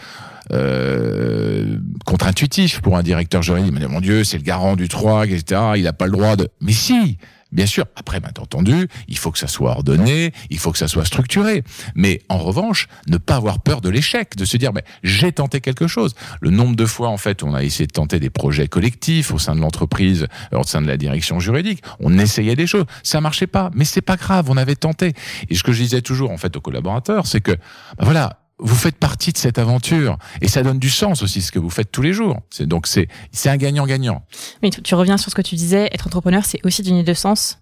euh, 0.51 1.77
contre-intuitif 2.05 2.81
pour 2.81 2.97
un 2.97 3.03
directeur 3.03 3.41
juridique. 3.41 3.73
Mais 3.73 3.87
mon 3.87 4.01
Dieu, 4.01 4.23
c'est 4.23 4.37
le 4.37 4.43
garant 4.43 4.75
du 4.75 4.87
droit, 4.87 5.25
etc. 5.25 5.61
Il 5.75 5.83
n'a 5.83 5.93
pas 5.93 6.05
le 6.05 6.11
droit 6.11 6.35
de. 6.35 6.49
Mais 6.61 6.73
si, 6.73 7.17
Bien 7.51 7.67
sûr, 7.67 7.85
après, 7.95 8.19
bien 8.19 8.31
entendu, 8.39 8.87
il 9.07 9.17
faut 9.17 9.31
que 9.31 9.37
ça 9.37 9.47
soit 9.47 9.71
ordonné, 9.71 10.33
il 10.49 10.57
faut 10.57 10.71
que 10.71 10.77
ça 10.77 10.87
soit 10.87 11.05
structuré. 11.05 11.63
Mais 11.93 12.21
en 12.27 12.37
revanche, 12.37 12.87
ne 13.07 13.17
pas 13.17 13.35
avoir 13.35 13.59
peur 13.59 13.81
de 13.81 13.89
l'échec, 13.89 14.35
de 14.35 14.45
se 14.45 14.57
dire, 14.57 14.73
mais 14.73 14.83
j'ai 15.03 15.31
tenté 15.31 15.61
quelque 15.61 15.87
chose. 15.87 16.15
Le 16.41 16.49
nombre 16.49 16.75
de 16.75 16.85
fois, 16.85 17.09
en 17.09 17.17
fait, 17.17 17.43
on 17.43 17.53
a 17.53 17.63
essayé 17.63 17.87
de 17.87 17.91
tenter 17.91 18.19
des 18.19 18.29
projets 18.29 18.67
collectifs 18.67 19.31
au 19.31 19.39
sein 19.39 19.55
de 19.55 19.61
l'entreprise, 19.61 20.27
au 20.51 20.63
sein 20.63 20.81
de 20.81 20.87
la 20.87 20.97
direction 20.97 21.39
juridique, 21.39 21.83
on 21.99 22.17
essayait 22.17 22.55
des 22.55 22.67
choses, 22.67 22.85
ça 23.03 23.21
marchait 23.21 23.47
pas, 23.47 23.69
mais 23.73 23.85
c'est 23.85 24.01
pas 24.01 24.17
grave, 24.17 24.49
on 24.49 24.57
avait 24.57 24.75
tenté. 24.75 25.13
Et 25.49 25.55
ce 25.55 25.63
que 25.63 25.71
je 25.71 25.81
disais 25.83 26.01
toujours, 26.01 26.31
en 26.31 26.37
fait, 26.37 26.55
aux 26.57 26.61
collaborateurs, 26.61 27.27
c'est 27.27 27.41
que, 27.41 27.51
ben 27.51 28.05
voilà, 28.05 28.39
vous 28.57 28.75
faites 28.75 28.95
partie 28.95 29.31
de 29.31 29.37
cette 29.37 29.57
aventure 29.57 30.17
et 30.41 30.47
ça 30.47 30.63
donne 30.63 30.79
du 30.79 30.89
sens 30.89 31.21
aussi 31.21 31.41
ce 31.41 31.51
que 31.51 31.59
vous 31.59 31.69
faites 31.69 31.91
tous 31.91 32.01
les 32.01 32.13
jours. 32.13 32.39
C'est 32.49 32.65
donc 32.65 32.87
c'est 32.87 33.07
c'est 33.31 33.49
un 33.49 33.57
gagnant-gagnant. 33.57 34.23
Mais 34.63 34.69
tu, 34.69 34.81
tu, 34.81 34.95
reviens 34.95 35.17
sur 35.17 35.29
ce 35.29 35.35
que 35.35 35.41
tu 35.41 35.55
disais, 35.55 35.89
être 35.91 36.07
entrepreneur, 36.07 36.45
c'est 36.45 36.65
aussi 36.65 36.81
donner 36.81 37.03
de 37.03 37.13
sens 37.13 37.59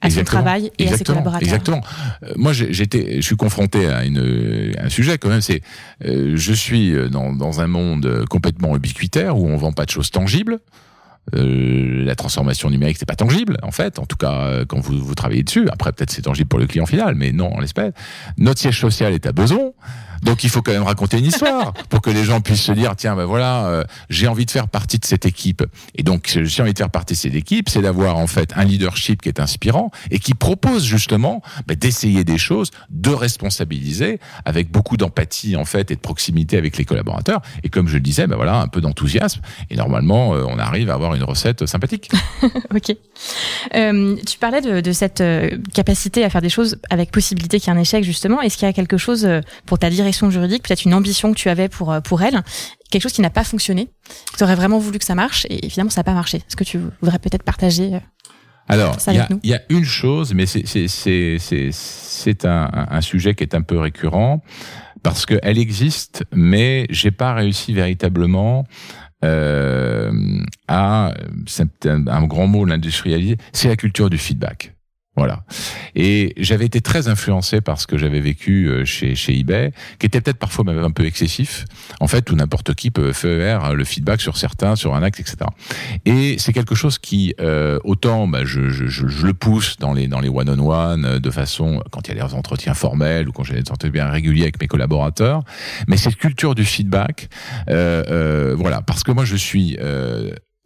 à 0.00 0.06
exactement, 0.06 0.40
son 0.40 0.44
travail 0.44 0.72
et 0.78 0.88
à 0.88 0.96
ses 0.96 1.04
collaborateurs. 1.04 1.46
Exactement. 1.46 1.82
Euh, 2.24 2.32
moi, 2.36 2.52
j'étais, 2.52 3.16
je 3.16 3.20
suis 3.20 3.36
confronté 3.36 3.88
à 3.88 4.04
une 4.04 4.74
un 4.78 4.88
sujet 4.88 5.18
quand 5.18 5.28
même. 5.28 5.42
C'est, 5.42 5.60
euh, 6.04 6.32
je 6.34 6.52
suis 6.52 6.92
dans 7.10 7.32
dans 7.32 7.60
un 7.60 7.66
monde 7.66 8.24
complètement 8.28 8.74
ubiquitaire 8.74 9.36
où 9.36 9.46
on 9.46 9.56
vend 9.56 9.72
pas 9.72 9.84
de 9.84 9.90
choses 9.90 10.10
tangibles. 10.10 10.60
Euh, 11.36 12.04
la 12.04 12.16
transformation 12.16 12.68
numérique 12.68 12.96
c'est 12.98 13.06
pas 13.06 13.14
tangible 13.14 13.56
en 13.62 13.70
fait. 13.70 14.00
En 14.00 14.06
tout 14.06 14.16
cas 14.16 14.32
euh, 14.32 14.64
quand 14.66 14.80
vous, 14.80 14.98
vous 14.98 15.14
travaillez 15.14 15.44
dessus. 15.44 15.68
Après 15.70 15.92
peut-être 15.92 16.10
c'est 16.10 16.22
tangible 16.22 16.48
pour 16.48 16.58
le 16.58 16.66
client 16.66 16.84
final 16.84 17.14
mais 17.14 17.30
non 17.30 17.54
en 17.54 17.60
l'espèce 17.60 17.92
notre 18.38 18.60
siège 18.60 18.80
social 18.80 19.12
est 19.12 19.24
à 19.24 19.32
besoin 19.32 19.70
Donc 20.22 20.42
il 20.42 20.50
faut 20.50 20.62
quand 20.62 20.72
même 20.72 20.82
raconter 20.82 21.18
une 21.18 21.26
histoire 21.26 21.72
pour 21.90 22.00
que 22.00 22.10
les 22.10 22.24
gens 22.24 22.40
puissent 22.40 22.62
se 22.62 22.72
dire 22.72 22.96
tiens 22.96 23.14
ben 23.14 23.24
voilà 23.24 23.66
euh, 23.66 23.84
j'ai 24.10 24.26
envie 24.26 24.46
de 24.46 24.50
faire 24.50 24.66
partie 24.66 24.98
de 24.98 25.04
cette 25.04 25.24
équipe. 25.24 25.64
Et 25.94 26.02
donc 26.02 26.40
j'ai 26.42 26.62
envie 26.62 26.72
de 26.72 26.78
faire 26.78 26.90
partie 26.90 27.14
de 27.14 27.18
cette 27.18 27.36
équipe 27.36 27.68
c'est 27.68 27.82
d'avoir 27.82 28.16
en 28.16 28.26
fait 28.26 28.52
un 28.56 28.64
leadership 28.64 29.22
qui 29.22 29.28
est 29.28 29.38
inspirant 29.38 29.92
et 30.10 30.18
qui 30.18 30.34
propose 30.34 30.84
justement 30.84 31.40
ben, 31.68 31.76
d'essayer 31.76 32.24
des 32.24 32.38
choses, 32.38 32.72
de 32.90 33.10
responsabiliser 33.10 34.18
avec 34.44 34.72
beaucoup 34.72 34.96
d'empathie 34.96 35.54
en 35.54 35.64
fait 35.64 35.92
et 35.92 35.94
de 35.94 36.00
proximité 36.00 36.58
avec 36.58 36.76
les 36.78 36.84
collaborateurs. 36.84 37.42
Et 37.62 37.68
comme 37.68 37.86
je 37.86 37.94
le 37.94 38.00
disais 38.00 38.26
ben 38.26 38.34
voilà 38.34 38.60
un 38.60 38.68
peu 38.68 38.80
d'enthousiasme. 38.80 39.40
Et 39.70 39.76
normalement 39.76 40.34
euh, 40.34 40.44
on 40.48 40.58
arrive 40.58 40.90
à 40.90 40.94
avoir 40.94 41.11
une 41.14 41.24
recette 41.24 41.66
sympathique. 41.66 42.10
ok. 42.74 42.96
Euh, 43.74 44.16
tu 44.26 44.38
parlais 44.38 44.60
de, 44.60 44.80
de 44.80 44.92
cette 44.92 45.20
euh, 45.20 45.58
capacité 45.74 46.24
à 46.24 46.30
faire 46.30 46.42
des 46.42 46.48
choses 46.48 46.78
avec 46.90 47.10
possibilité 47.10 47.60
qu'il 47.60 47.72
y 47.72 47.76
ait 47.76 47.78
un 47.78 47.80
échec 47.80 48.04
justement. 48.04 48.40
Est-ce 48.40 48.56
qu'il 48.56 48.66
y 48.66 48.70
a 48.70 48.72
quelque 48.72 48.96
chose 48.96 49.28
pour 49.66 49.78
ta 49.78 49.90
direction 49.90 50.30
juridique, 50.30 50.62
peut-être 50.66 50.84
une 50.84 50.94
ambition 50.94 51.32
que 51.32 51.38
tu 51.38 51.48
avais 51.48 51.68
pour 51.68 51.94
pour 52.02 52.22
elle, 52.22 52.42
quelque 52.90 53.02
chose 53.02 53.12
qui 53.12 53.20
n'a 53.20 53.30
pas 53.30 53.44
fonctionné, 53.44 53.88
tu 54.36 54.44
aurais 54.44 54.54
vraiment 54.54 54.78
voulu 54.78 54.98
que 54.98 55.04
ça 55.04 55.14
marche 55.14 55.46
et 55.50 55.68
finalement 55.68 55.90
ça 55.90 56.00
n'a 56.00 56.04
pas 56.04 56.14
marché? 56.14 56.38
Est-ce 56.38 56.56
que 56.56 56.64
tu 56.64 56.78
voudrais 57.00 57.18
peut-être 57.18 57.42
partager 57.42 58.00
alors, 58.68 58.96
il 59.08 59.26
y, 59.42 59.48
y, 59.48 59.54
a 59.54 59.60
une 59.70 59.84
chose, 59.84 60.32
mais 60.34 60.46
c'est 60.46 60.60
un, 62.44 62.70
un, 62.72 63.00
sujet 63.00 63.34
qui 63.34 63.42
est 63.42 63.54
un 63.56 63.62
peu 63.62 63.76
récurrent 63.78 64.40
parce 65.02 65.26
qu'elle 65.26 65.58
existe, 65.58 66.24
mais 66.32 66.86
j'ai 66.90 67.10
pas 67.10 67.34
réussi 67.34 67.74
véritablement 67.74 68.60
euh, 68.60 69.11
à, 69.22 71.14
c'est 71.46 71.86
un, 71.86 72.06
un, 72.06 72.26
grand 72.26 72.46
mot 72.46 72.64
l'industrialiser, 72.64 73.36
c'est 73.52 73.68
la 73.68 73.76
culture 73.76 74.10
du 74.10 74.18
feedback. 74.18 74.74
Voilà. 75.14 75.44
Et 75.94 76.32
j'avais 76.38 76.64
été 76.64 76.80
très 76.80 77.08
influencé 77.08 77.60
par 77.60 77.78
ce 77.78 77.86
que 77.86 77.98
j'avais 77.98 78.20
vécu 78.20 78.68
euh, 78.68 78.84
chez, 78.86 79.14
chez 79.14 79.38
eBay, 79.38 79.72
qui 79.98 80.06
était 80.06 80.20
peut-être 80.22 80.38
parfois 80.38 80.64
même 80.64 80.78
un 80.78 80.90
peu 80.90 81.04
excessif. 81.04 81.66
En 82.00 82.08
fait, 82.08 82.30
où 82.30 82.34
n'importe 82.34 82.74
qui 82.74 82.90
peut 82.90 83.12
faire 83.12 83.74
le 83.74 83.84
feedback 83.84 84.20
sur 84.20 84.36
certains, 84.36 84.74
sur 84.74 84.94
un 84.94 85.02
acte, 85.02 85.20
etc. 85.20 85.36
Et 86.06 86.36
c'est 86.38 86.52
quelque 86.52 86.74
chose 86.74 86.98
qui, 86.98 87.34
euh, 87.40 87.78
autant 87.84 88.26
bah, 88.26 88.44
je, 88.44 88.70
je, 88.70 88.86
je, 88.86 89.26
le 89.26 89.34
pousse 89.34 89.76
dans 89.78 89.92
les 89.92 90.08
dans 90.08 90.20
les 90.20 90.28
one-on-one 90.28 91.04
euh, 91.04 91.18
de 91.18 91.30
façon 91.30 91.82
quand 91.90 92.08
il 92.08 92.16
y 92.16 92.20
a 92.20 92.26
des 92.26 92.34
entretiens 92.34 92.74
formels 92.74 93.28
ou 93.28 93.32
quand 93.32 93.44
j'ai 93.44 93.54
des 93.54 93.70
entretiens 93.70 94.10
réguliers 94.10 94.42
avec 94.42 94.60
mes 94.60 94.68
collaborateurs, 94.68 95.42
mais 95.88 95.96
cette 95.96 96.16
culture 96.16 96.54
du 96.54 96.64
feedback, 96.64 97.28
euh, 97.68 98.02
euh, 98.08 98.54
voilà, 98.56 98.82
parce 98.82 99.02
que 99.02 99.12
moi 99.12 99.24
je 99.24 99.36
suis 99.36 99.76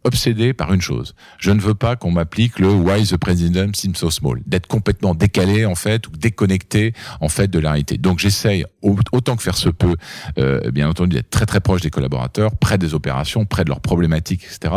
obsédé 0.07 0.53
par 0.53 0.73
une 0.73 0.81
chose. 0.81 1.13
Je 1.37 1.51
ne 1.51 1.59
veux 1.59 1.75
pas 1.75 1.95
qu'on 1.95 2.11
m'applique 2.11 2.59
le 2.59 2.71
Why 2.71 3.05
the 3.05 3.17
President 3.17 3.75
seems 3.75 3.95
so 3.95 4.09
small, 4.09 4.41
d'être 4.45 4.67
complètement 4.67 5.13
décalé 5.13 5.65
en 5.65 5.75
fait 5.75 6.07
ou 6.07 6.11
déconnecté 6.11 6.93
en 7.21 7.29
fait 7.29 7.47
de 7.47 7.59
la 7.59 7.71
réalité. 7.71 7.97
Donc 7.97 8.19
j'essaye 8.19 8.65
autant 8.81 9.35
que 9.35 9.43
faire 9.43 9.57
se 9.57 9.69
peut, 9.69 9.95
euh, 10.39 10.71
bien 10.71 10.89
entendu, 10.89 11.15
d'être 11.17 11.29
très 11.29 11.45
très 11.45 11.59
proche 11.59 11.81
des 11.81 11.89
collaborateurs, 11.89 12.55
près 12.55 12.77
des 12.77 12.93
opérations, 12.93 13.45
près 13.45 13.63
de 13.63 13.69
leurs 13.69 13.81
problématiques, 13.81 14.43
etc. 14.45 14.73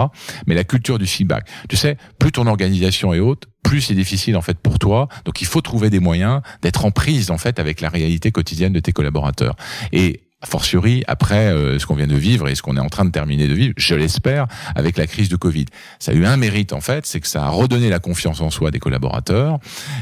Mais 0.47 0.55
la 0.55 0.65
culture 0.65 0.99
du 0.99 1.07
feedback. 1.07 1.49
Tu 1.69 1.77
sais, 1.77 1.97
plus 2.19 2.33
ton 2.33 2.47
organisation 2.47 3.15
est 3.15 3.21
haute, 3.21 3.47
plus 3.63 3.81
c'est 3.81 3.95
difficile 3.95 4.37
en 4.37 4.43
fait 4.43 4.59
pour 4.59 4.79
toi. 4.79 5.09
Donc 5.25 5.41
il 5.41 5.47
faut 5.47 5.61
trouver 5.61 5.91
des 5.91 6.01
moyens 6.01 6.41
d'être 6.63 6.85
en 6.85 6.91
prise 6.91 7.31
en 7.31 7.39
fait 7.39 7.59
avec 7.59 7.81
la 7.81 7.89
réalité 7.89 8.33
quotidienne 8.33 8.73
de 8.73 8.81
tes 8.81 8.93
collaborateurs. 8.93 9.57
Et 9.93 10.23
a 10.43 10.47
fortiori 10.47 11.05
après 11.07 11.49
euh, 11.49 11.79
ce 11.79 11.85
qu'on 11.85 11.95
vient 11.95 12.07
de 12.07 12.17
vivre 12.17 12.49
et 12.49 12.55
ce 12.55 12.63
qu'on 12.63 12.77
est 12.77 12.81
en 12.81 12.89
train 12.89 13.05
de 13.05 13.11
terminer 13.11 13.47
de 13.47 13.53
vivre, 13.53 13.75
je 13.77 13.95
l'espère, 13.95 14.47
avec 14.75 14.97
la 14.97 15.07
crise 15.07 15.29
de 15.29 15.37
Covid. 15.37 15.67
Ça 15.99 16.13
a 16.13 16.15
eu 16.15 16.25
un 16.25 16.39
mérite 16.39 16.73
en 16.73 16.81
fait, 16.81 17.05
c'est 17.05 17.21
que 17.21 17.27
ça 17.27 17.45
a 17.45 17.49
redonné 17.51 17.91
la 17.91 17.99
confiance 17.99 18.41
en 18.41 18.49
soi 18.49 18.71
des 18.71 18.79
collaborateurs, 18.79 19.59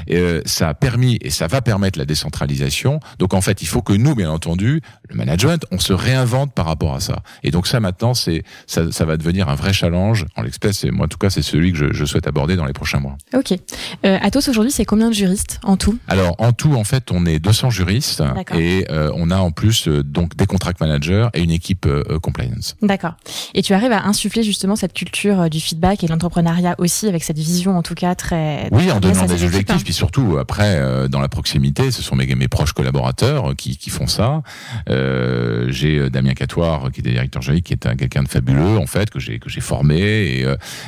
et, 0.07 0.17
euh, 0.17 0.41
ça 0.47 0.69
a 0.69 0.75
permis 0.75 1.19
et 1.23 1.31
ça 1.31 1.49
va 1.49 1.61
permettre 1.61 1.99
la 1.99 2.05
décentralisation. 2.05 3.01
Donc 3.19 3.35
en 3.35 3.41
fait, 3.41 3.63
il 3.63 3.67
faut 3.67 3.83
que 3.83 3.93
nous, 3.93 4.15
bien 4.15 4.31
entendu, 4.31 4.81
le 5.09 5.17
management, 5.17 5.65
on 5.73 5.81
se 5.81 5.93
réinvente 5.93 6.53
par 6.53 6.67
rapport 6.67 6.95
à 6.95 7.01
ça. 7.01 7.23
Et 7.43 7.51
donc 7.51 7.67
ça 7.67 7.81
maintenant, 7.81 8.15
c'est 8.15 8.45
ça, 8.69 8.93
ça 8.93 9.05
va 9.05 9.17
devenir 9.17 9.49
un 9.49 9.57
vrai 9.57 9.73
challenge. 9.73 10.25
En 10.37 10.43
l'espèce, 10.43 10.85
et 10.85 10.93
moi 10.93 11.07
en 11.07 11.09
tout 11.09 11.19
cas, 11.19 11.31
c'est 11.31 11.43
celui 11.43 11.73
que 11.73 11.79
je, 11.79 11.93
je, 11.93 12.05
souhaite 12.05 12.29
aborder 12.29 12.55
dans 12.55 12.65
les 12.65 12.73
prochains 12.73 13.01
mois. 13.01 13.17
Ok. 13.35 13.53
Euh, 14.05 14.19
Atos 14.23 14.49
aujourd'hui, 14.49 14.71
c'est 14.71 14.85
combien 14.85 15.09
de 15.09 15.15
juristes 15.15 15.59
en 15.65 15.77
tout? 15.77 15.99
Alors 16.07 16.37
en 16.39 16.53
tout, 16.53 16.75
en 16.75 16.85
fait, 16.85 17.11
on 17.11 17.27
est 17.27 17.41
200 17.41 17.71
juristes 17.71 18.23
et 18.55 18.87
euh, 18.91 19.11
on 19.15 19.31
a 19.31 19.39
en 19.39 19.51
plus 19.51 19.89
donc 19.89 20.28
des 20.37 20.47
contract 20.47 20.81
managers 20.81 21.29
et 21.35 21.43
une 21.43 21.51
équipe 21.51 21.87
euh, 21.87 22.03
euh, 22.11 22.19
compliance. 22.19 22.77
D'accord. 22.83 23.15
Et 23.55 23.63
tu 23.63 23.75
arrives 23.75 23.93
à 23.93 24.05
insuffler 24.05 24.43
justement 24.43 24.77
cette 24.77 24.93
culture 24.93 25.41
euh, 25.43 25.49
du 25.49 25.61
feedback 25.61 26.03
et 26.03 26.07
de 26.07 26.13
l'entrepreneuriat 26.13 26.75
aussi 26.79 27.07
avec 27.09 27.25
cette 27.25 27.39
vision 27.39 27.77
en 27.77 27.83
tout 27.83 27.95
cas 27.95 28.15
très. 28.15 28.69
Oui, 28.73 28.91
en 28.91 29.01
donnant 29.01 29.27
des 29.27 29.45
objectifs, 29.45 29.77
hein. 29.77 29.83
puis 29.85 29.93
surtout 29.93 30.39
après 30.39 31.09
dans 31.09 31.21
la 31.21 31.29
proximité, 31.29 31.91
ce 31.91 32.03
sont 32.03 32.17
mes, 32.17 32.27
mes 32.35 32.49
proches 32.49 32.73
collaborateurs 32.73 33.55
qui, 33.57 33.77
qui 33.77 33.91
font 33.91 34.07
ça. 34.07 34.43
Euh, 34.89 35.67
j'ai 35.71 36.11
Damien 36.11 36.35
Catoire 36.35 36.91
qui 36.93 37.01
est 37.01 37.03
directeur 37.03 37.43
juridique, 37.43 37.67
qui 37.67 37.73
est 37.75 37.97
quelqu'un 37.97 38.23
de 38.23 38.29
fabuleux 38.29 38.79
en 38.79 38.87
fait 38.87 39.11
que 39.11 39.19
j'ai 39.19 39.39
que 39.39 39.49
j'ai 39.49 39.61
formé 39.61 40.01
et, 40.01 40.47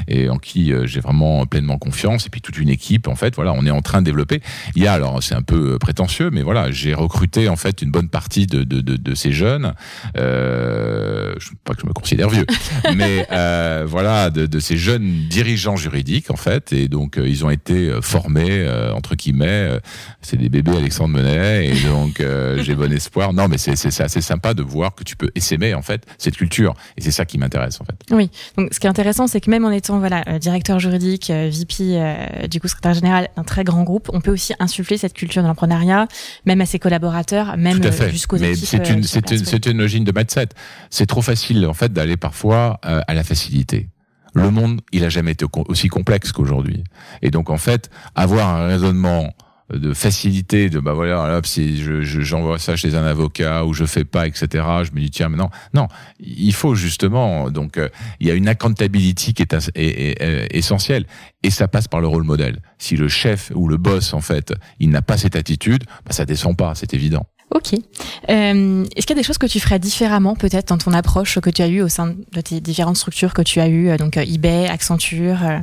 et 0.09 0.29
en 0.29 0.39
qui 0.39 0.73
j'ai 0.85 1.01
vraiment 1.01 1.47
pleinement 1.47 1.79
confiance. 1.79 2.27
Et 2.27 2.31
puis 2.31 2.41
toute 2.41 2.59
une 2.59 2.69
équipe 2.69 3.09
en 3.09 3.15
fait, 3.15 3.35
voilà, 3.35 3.53
on 3.53 3.65
est 3.67 3.71
en 3.71 3.83
train 3.83 4.01
de 4.01 4.07
développer. 4.07 4.41
Il 4.75 4.83
y 4.83 4.87
a 4.87 4.93
alors 4.93 5.23
c'est 5.23 5.35
un 5.35 5.43
peu 5.43 5.79
prétentieux, 5.79 6.31
mais 6.31 6.43
voilà, 6.43 6.71
j'ai 6.71 6.95
recruté 6.95 7.49
en 7.49 7.57
fait 7.57 7.83
une 7.83 7.91
bonne 7.91 8.09
partie 8.09 8.47
de, 8.47 8.65
de, 8.65 8.81
de, 8.81 8.97
de 8.97 9.15
ces 9.15 9.30
jeunes. 9.33 9.75
Euh, 10.17 11.35
je 11.39 11.51
pas 11.65 11.75
que 11.75 11.83
je 11.83 11.87
me 11.87 11.93
considère 11.93 12.29
vieux, 12.29 12.47
mais 12.95 13.27
euh, 13.31 13.85
voilà, 13.87 14.31
de, 14.31 14.47
de, 14.47 14.61
ces 14.61 14.77
jeunes 14.77 15.27
dirigeants 15.29 15.77
juridiques 15.77 16.31
en 16.31 16.37
fait, 16.37 16.73
et 16.73 16.89
donc 16.89 17.19
euh, 17.19 17.29
ils 17.29 17.45
ont 17.45 17.51
été 17.51 17.89
euh, 17.89 18.01
formés 18.01 18.67
entre 18.95 19.15
guillemets. 19.15 19.79
c'est 20.23 20.37
des 20.37 20.49
bébés 20.49 20.77
Alexandre 20.77 21.15
Menet, 21.15 21.67
et 21.67 21.81
donc 21.83 22.23
j'ai 22.63 22.75
bon 22.75 22.93
espoir. 22.93 23.33
Non, 23.33 23.49
mais 23.49 23.59
c'est 23.59 23.77
c'est 23.77 24.03
assez 24.03 24.21
sympa 24.21 24.55
de 24.55 24.63
voir 24.63 24.95
que 24.95 25.05
tu 25.05 25.17
peux 25.17 25.31
essaimer 25.35 25.75
en 25.75 25.83
fait 25.83 26.05
cette 26.19 26.37
culture, 26.37 26.75
et 26.97 27.01
c'est 27.01 27.11
ça 27.11 27.25
qui 27.25 27.39
m'intéresse 27.39 27.81
en 27.81 27.85
fait. 27.85 27.97
Oui. 28.11 28.31
Donc 28.57 28.73
ce 28.73 28.81
qui 28.81 28.87
est 28.87 28.91
intéressant, 28.91 29.27
c'est 29.27 29.41
que 29.41 29.51
même 29.51 29.65
en 29.65 29.71
étant 29.71 29.99
voilà 29.99 30.23
directeur 30.39 30.79
juridique, 30.79 31.31
VP 31.31 32.49
du 32.49 32.61
coup 32.61 32.69
secrétaire 32.69 32.95
général 32.95 33.29
d'un 33.37 33.45
très 33.45 33.65
grand 33.65 33.83
groupe, 33.83 34.11
on 34.13 34.21
peut 34.21 34.31
aussi 34.31 34.55
insuffler 34.59 34.97
cette 34.97 35.15
culture 35.15 35.43
de 35.43 35.49
l'entrepreneuriat, 35.49 36.07
même 36.47 36.61
à 36.61 36.67
ses 36.67 36.79
collaborateurs, 36.79 37.57
même 37.57 37.81
jusqu'aux 38.11 38.37
équipes. 38.37 38.67
C'est 38.67 38.91
une, 38.91 39.05
c'est 39.27 39.37
une, 39.37 39.45
c'est 39.45 39.67
une 39.67 39.79
logique 39.79 40.05
de 40.05 40.12
mindset. 40.17 40.49
C'est 40.91 41.07
trop 41.07 41.23
facile 41.23 41.67
en 41.67 41.75
fait 41.75 41.93
d'aller 41.93 42.17
parfois 42.17 42.81
euh, 42.85 43.00
à 43.07 43.15
la 43.15 43.25
facilité. 43.25 43.89
Le 44.33 44.50
monde, 44.50 44.81
il 44.93 45.05
a 45.05 45.09
jamais 45.09 45.33
été 45.33 45.45
aussi 45.67 45.89
complexe 45.89 46.31
qu'aujourd'hui. 46.33 46.85
Et 47.23 47.31
donc 47.31 47.50
en 47.50 47.57
fait, 47.57 47.91
avoir 48.15 48.49
un 48.49 48.67
raisonnement 48.67 49.35
de 49.73 49.95
facilité 49.95 50.69
de 50.69 50.81
bah 50.81 50.95
voilà 50.95 51.37
hop, 51.37 51.47
si 51.47 51.81
je 51.81 52.03
j'envoie 52.03 52.59
ça 52.59 52.77
chez 52.77 52.95
un 52.95 53.05
avocat 53.05 53.65
ou 53.65 53.73
je 53.73 53.85
fais 53.85 54.05
pas 54.05 54.27
etc 54.27 54.65
je 54.83 54.93
me 54.93 55.00
dis 55.00 55.11
tiens 55.11 55.29
mais 55.29 55.37
non 55.37 55.49
non 55.75 55.87
il 56.19 56.53
faut 56.53 56.75
justement 56.75 57.50
donc 57.50 57.79
euh, 57.79 57.89
il 58.19 58.27
y 58.27 58.31
a 58.31 58.35
une 58.35 58.49
accountability 58.49 59.33
qui 59.33 59.43
est, 59.43 59.55
est, 59.75 60.23
est, 60.23 60.57
essentielle 60.57 61.07
et 61.43 61.50
ça 61.50 61.69
passe 61.69 61.87
par 61.87 62.00
le 62.00 62.09
rôle 62.09 62.25
modèle 62.25 62.61
si 62.79 62.97
le 62.97 63.09
chef 63.09 63.53
ou 63.55 63.69
le 63.69 63.77
boss 63.77 64.12
en 64.12 64.21
fait 64.21 64.53
il 64.81 64.91
n'a 64.91 65.03
pas 65.03 65.17
cette 65.17 65.37
attitude 65.37 65.85
bah, 66.05 66.12
ça 66.12 66.25
descend 66.25 66.57
pas 66.57 66.75
c'est 66.75 66.93
évident 66.93 67.27
Ok. 67.52 67.75
Euh, 67.75 68.85
Est-ce 68.95 69.07
qu'il 69.07 69.16
y 69.16 69.19
a 69.19 69.21
des 69.21 69.26
choses 69.26 69.38
que 69.38 69.47
tu 69.47 69.59
ferais 69.59 69.80
différemment 69.80 70.37
peut-être 70.37 70.69
dans 70.69 70.78
ton 70.78 70.92
approche 70.92 71.40
que 71.40 71.50
tu 71.50 71.62
as 71.62 71.66
eue 71.69 71.83
au 71.83 71.88
sein 71.88 72.14
de 72.33 72.40
tes 72.40 72.61
différentes 72.61 72.97
structures 72.97 73.35
que 73.35 73.42
tu 73.42 73.59
as 73.61 73.66
eues, 73.69 73.88
euh, 73.90 73.97
donc 73.97 74.16
euh, 74.16 74.23
eBay, 74.23 74.69
Accenture, 74.69 75.38
euh, 75.42 75.59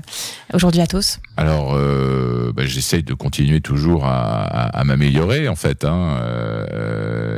aujourd'hui 0.53 0.82
Atos? 0.82 1.20
Alors, 1.38 1.74
euh, 1.75 2.51
bah, 2.53 2.63
j'essaye 2.65 3.03
de 3.03 3.13
continuer 3.13 3.62
toujours 3.62 4.06
à, 4.06 4.44
à, 4.44 4.79
à 4.79 4.84
m'améliorer 4.84 5.48
en 5.48 5.56
fait, 5.56 5.86
hein, 5.86 6.20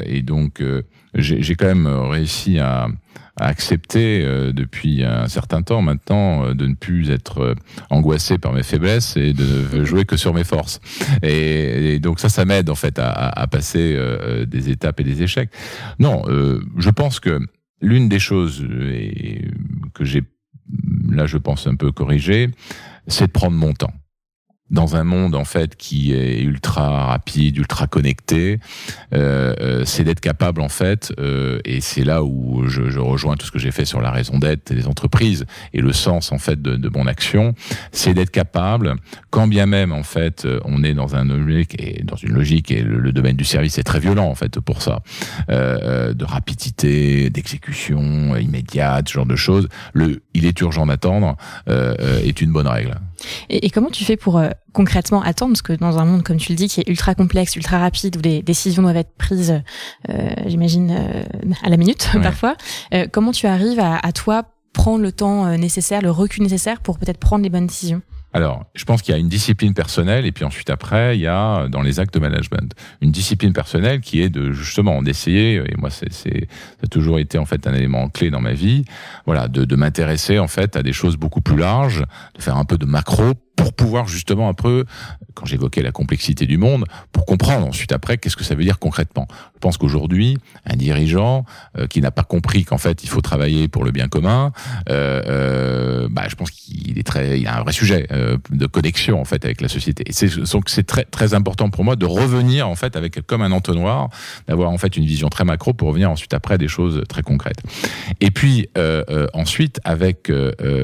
et 0.06 0.22
donc 0.24 0.64
j'ai 1.14 1.56
quand 1.56 1.68
même 1.68 1.88
réussi 1.88 2.60
à 2.60 2.88
à 3.40 3.48
accepter 3.48 4.24
euh, 4.24 4.52
depuis 4.52 5.04
un 5.04 5.28
certain 5.28 5.62
temps 5.62 5.82
maintenant 5.82 6.46
euh, 6.46 6.54
de 6.54 6.68
ne 6.68 6.76
plus 6.76 7.10
être 7.10 7.42
euh, 7.42 7.56
angoissé 7.90 8.38
par 8.38 8.54
mes 8.54 8.64
faiblesses 8.64 9.18
et 9.18 9.34
de 9.34 9.78
ne 9.78 9.86
jouer 9.90 10.06
que 10.06 10.18
sur 10.18 10.34
mes 10.34 10.44
forces. 10.44 10.80
Et, 11.24 12.00
donc 12.00 12.20
ça, 12.20 12.30
ça 12.30 12.46
m'aide 12.46 12.70
en 12.70 12.76
fait 12.76 13.00
à, 13.00 13.10
à 13.10 13.48
passer 13.48 13.98
des 14.48 14.70
étapes 14.70 15.00
et 15.00 15.04
des 15.04 15.24
échecs. 15.24 15.50
Non, 16.00 16.24
je 16.78 16.90
pense 16.90 17.20
que 17.20 17.40
l'une 17.82 18.08
des 18.08 18.20
choses 18.20 18.66
que 19.94 20.06
j'ai 20.06 20.24
là, 21.10 21.26
je 21.26 21.38
pense 21.38 21.68
un 21.68 21.76
peu 21.76 21.92
corrigé, 21.92 22.50
c'est 23.08 23.28
de 23.28 23.32
prendre 23.32 23.58
mon 23.58 23.74
temps 23.74 23.94
dans 24.72 24.96
un 24.96 25.04
monde 25.04 25.36
en 25.36 25.46
fait 25.46 25.76
qui 25.76 26.14
est 26.14 26.42
ultra 26.42 27.08
rapide, 27.08 27.58
ultra 27.58 27.88
connecté, 27.88 28.60
euh, 29.14 29.54
euh 29.60 29.84
c'est 29.86 30.04
d'être 30.04 30.20
capable 30.20 30.62
en 30.62 30.70
fait, 30.70 31.14
euh, 31.20 31.60
et 31.66 31.82
c'est 31.82 32.04
là 32.04 32.24
où 32.24 32.68
je, 32.68 32.90
je, 32.90 33.00
rejoins 33.00 33.36
tout 33.36 33.46
ce 33.46 33.52
que 33.52 33.60
j'ai 33.60 33.72
fait 33.72 33.86
sur 33.86 34.02
la 34.02 34.12
raison 34.12 34.38
d'être 34.38 34.74
des 34.74 34.88
entreprises 34.88 35.46
et 35.74 35.82
le 35.82 35.94
sens 35.94 36.32
en 36.32 36.38
fait 36.38 36.62
de, 36.62 36.76
de 36.76 36.90
mon 36.90 37.08
action, 37.08 37.56
c'est 37.92 38.14
d'être 38.14 38.32
capable, 38.32 38.96
quand 39.30 39.48
bien 39.48 39.66
même 39.66 39.92
en 39.92 40.04
fait 40.04 40.48
on 40.66 40.84
est 40.84 40.94
dans 40.94 41.16
un 41.16 41.26
logique 41.26 41.76
et 41.82 42.04
dans 42.04 42.16
une 42.16 42.34
logique 42.34 42.72
et 42.72 42.82
le, 42.82 43.12
domaine 43.12 43.36
du 43.36 43.46
service 43.46 43.78
est 43.78 43.84
très 43.84 44.00
violent 44.00 44.28
en 44.28 44.36
fait 44.36 44.60
pour 44.60 44.82
ça, 44.82 45.02
euh, 45.50 45.80
euh 45.84 46.14
de 46.14 46.26
rapidité, 46.26 47.30
d'exécution 47.30 48.36
immédiate, 48.36 49.10
ce 49.10 49.14
genre 49.14 49.26
de 49.26 49.36
choses. 49.36 49.68
Le, 49.94 50.22
il 50.34 50.46
est 50.46 50.60
urgent 50.62 50.86
d'attendre 50.86 51.38
euh, 51.70 51.96
est 52.24 52.42
une 52.42 52.52
bonne 52.52 52.68
règle. 52.68 52.96
Et, 53.50 53.70
comment 53.70 53.90
tu 53.90 54.04
fais 54.04 54.18
pour 54.18 54.38
euh, 54.38 54.50
concrètement 54.74 55.22
attendre? 55.22 55.54
Parce 55.54 55.62
que 55.62 55.74
dans 55.74 55.98
un 55.98 56.06
monde, 56.06 56.24
comme 56.24 56.38
tu 56.38 56.52
le 56.52 56.56
dis, 56.56 56.68
qui 56.68 56.82
est 56.82 56.90
ultra 56.90 57.16
complexe, 57.16 57.56
ultra 57.56 57.80
rapide, 57.80 58.18
où 58.18 58.22
les 58.22 58.42
décisions 58.42 58.84
doivent 58.84 58.98
être 58.98 59.16
prises, 59.18 59.62
euh, 60.10 60.30
j'imagine, 60.46 60.92
euh, 60.92 61.24
à 61.64 61.70
la 61.70 61.78
minute 61.78 62.10
parfois, 62.24 62.56
comment 63.12 63.32
tu 63.32 63.48
arrives 63.48 63.80
à, 63.80 63.98
à 63.98 64.12
toi 64.12 64.44
prendre 64.74 65.02
le 65.02 65.12
temps 65.12 65.58
nécessaire, 65.58 66.02
le 66.02 66.12
recul 66.12 66.44
nécessaire 66.44 66.80
pour 66.80 67.00
peut-être 67.00 67.18
prendre 67.18 67.44
les 67.44 67.50
bonnes 67.50 67.68
décisions? 67.68 68.02
Alors, 68.32 68.66
je 68.76 68.86
pense 68.86 69.02
qu'il 69.02 69.14
y 69.14 69.18
a 69.18 69.20
une 69.20 69.30
discipline 69.30 69.74
personnelle 69.74 70.26
et 70.26 70.32
puis 70.32 70.46
ensuite 70.46 70.70
après, 70.70 71.18
il 71.18 71.22
y 71.22 71.28
a 71.28 71.68
dans 71.68 71.82
les 71.82 72.00
actes 72.00 72.14
de 72.14 72.20
management 72.20 72.74
une 73.02 73.12
discipline 73.12 73.54
personnelle 73.54 74.02
qui 74.02 74.22
est 74.22 74.30
de 74.30 74.52
justement 74.52 75.02
d'essayer 75.02 75.56
et 75.56 75.76
moi 75.78 75.90
c'est 75.90 76.14
ça 76.14 76.30
a 76.84 76.88
toujours 76.88 77.18
été 77.18 77.38
en 77.38 77.46
fait 77.46 77.66
un 77.66 77.74
élément 77.74 78.08
clé 78.10 78.30
dans 78.30 78.42
ma 78.42 78.54
vie, 78.54 78.86
voilà, 79.26 79.48
de, 79.48 79.66
de 79.66 79.76
m'intéresser 79.76 80.38
en 80.38 80.48
fait 80.48 80.76
à 80.76 80.84
des 80.84 80.94
choses 80.94 81.18
beaucoup 81.18 81.42
plus 81.42 81.58
larges, 81.58 82.04
de 82.36 82.42
faire 82.42 82.58
un 82.58 82.66
peu 82.66 82.78
de 82.78 82.86
macro 82.86 83.34
pour 83.60 83.74
pouvoir 83.74 84.08
justement 84.08 84.48
un 84.48 84.54
peu, 84.54 84.86
quand 85.34 85.46
j'évoquais 85.46 85.82
la 85.82 85.92
complexité 85.92 86.46
du 86.46 86.58
monde, 86.58 86.86
pour 87.12 87.26
comprendre 87.26 87.68
ensuite 87.68 87.92
après 87.92 88.18
qu'est-ce 88.18 88.38
que 88.38 88.46
ça 88.46 88.56
veut 88.56 88.64
dire 88.64 88.80
concrètement. 88.80 89.28
Je 89.56 89.60
pense 89.60 89.78
qu'aujourd'hui, 89.78 90.38
un 90.66 90.78
dirigeant 90.78 91.44
euh, 91.78 91.86
qui 91.88 92.00
n'a 92.00 92.12
pas 92.12 92.24
compris 92.24 92.64
qu'en 92.64 92.78
fait 92.78 93.04
il 93.04 93.10
faut 93.10 93.20
travailler 93.20 93.68
pour 93.68 93.84
le 93.84 93.92
bien 93.92 94.08
commun, 94.08 94.54
euh, 94.90 95.22
euh, 95.28 96.08
bah, 96.10 96.24
je 96.30 96.36
pense 96.36 96.52
qu'il 96.52 96.98
est 96.98 97.04
très, 97.04 97.42
il 97.42 97.48
a 97.48 97.58
un 97.60 97.64
vrai 97.64 97.74
sujet 97.74 98.08
euh, 98.14 98.38
de 98.52 98.66
connexion 98.66 99.20
en 99.20 99.26
fait 99.26 99.44
avec 99.44 99.60
la 99.60 99.68
société. 99.68 100.04
Et 100.08 100.14
c'est 100.14 100.30
donc 100.54 100.70
c'est 100.70 100.88
très 100.88 101.04
très 101.04 101.34
important 101.34 101.70
pour 101.70 101.84
moi 101.84 101.98
de 101.98 102.06
revenir 102.06 102.70
en 102.70 102.76
fait 102.76 102.96
avec 102.96 103.26
comme 103.28 103.42
un 103.42 103.52
entonnoir, 103.52 104.10
d'avoir 104.48 104.70
en 104.72 104.78
fait 104.78 104.96
une 104.96 105.06
vision 105.06 105.28
très 105.28 105.44
macro 105.44 105.74
pour 105.74 105.90
revenir 105.90 106.10
ensuite 106.10 106.34
après 106.34 106.54
à 106.54 106.58
des 106.58 106.70
choses 106.70 107.04
très 107.10 107.24
concrètes. 107.24 107.62
Et 108.22 108.32
puis 108.32 108.70
euh, 108.78 109.28
ensuite 109.34 109.82
avec 109.84 110.32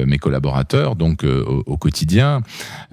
mes 0.06 0.18
collaborateurs, 0.18 0.94
donc 0.94 1.24
au, 1.24 1.62
au 1.64 1.76
quotidien. 1.78 2.42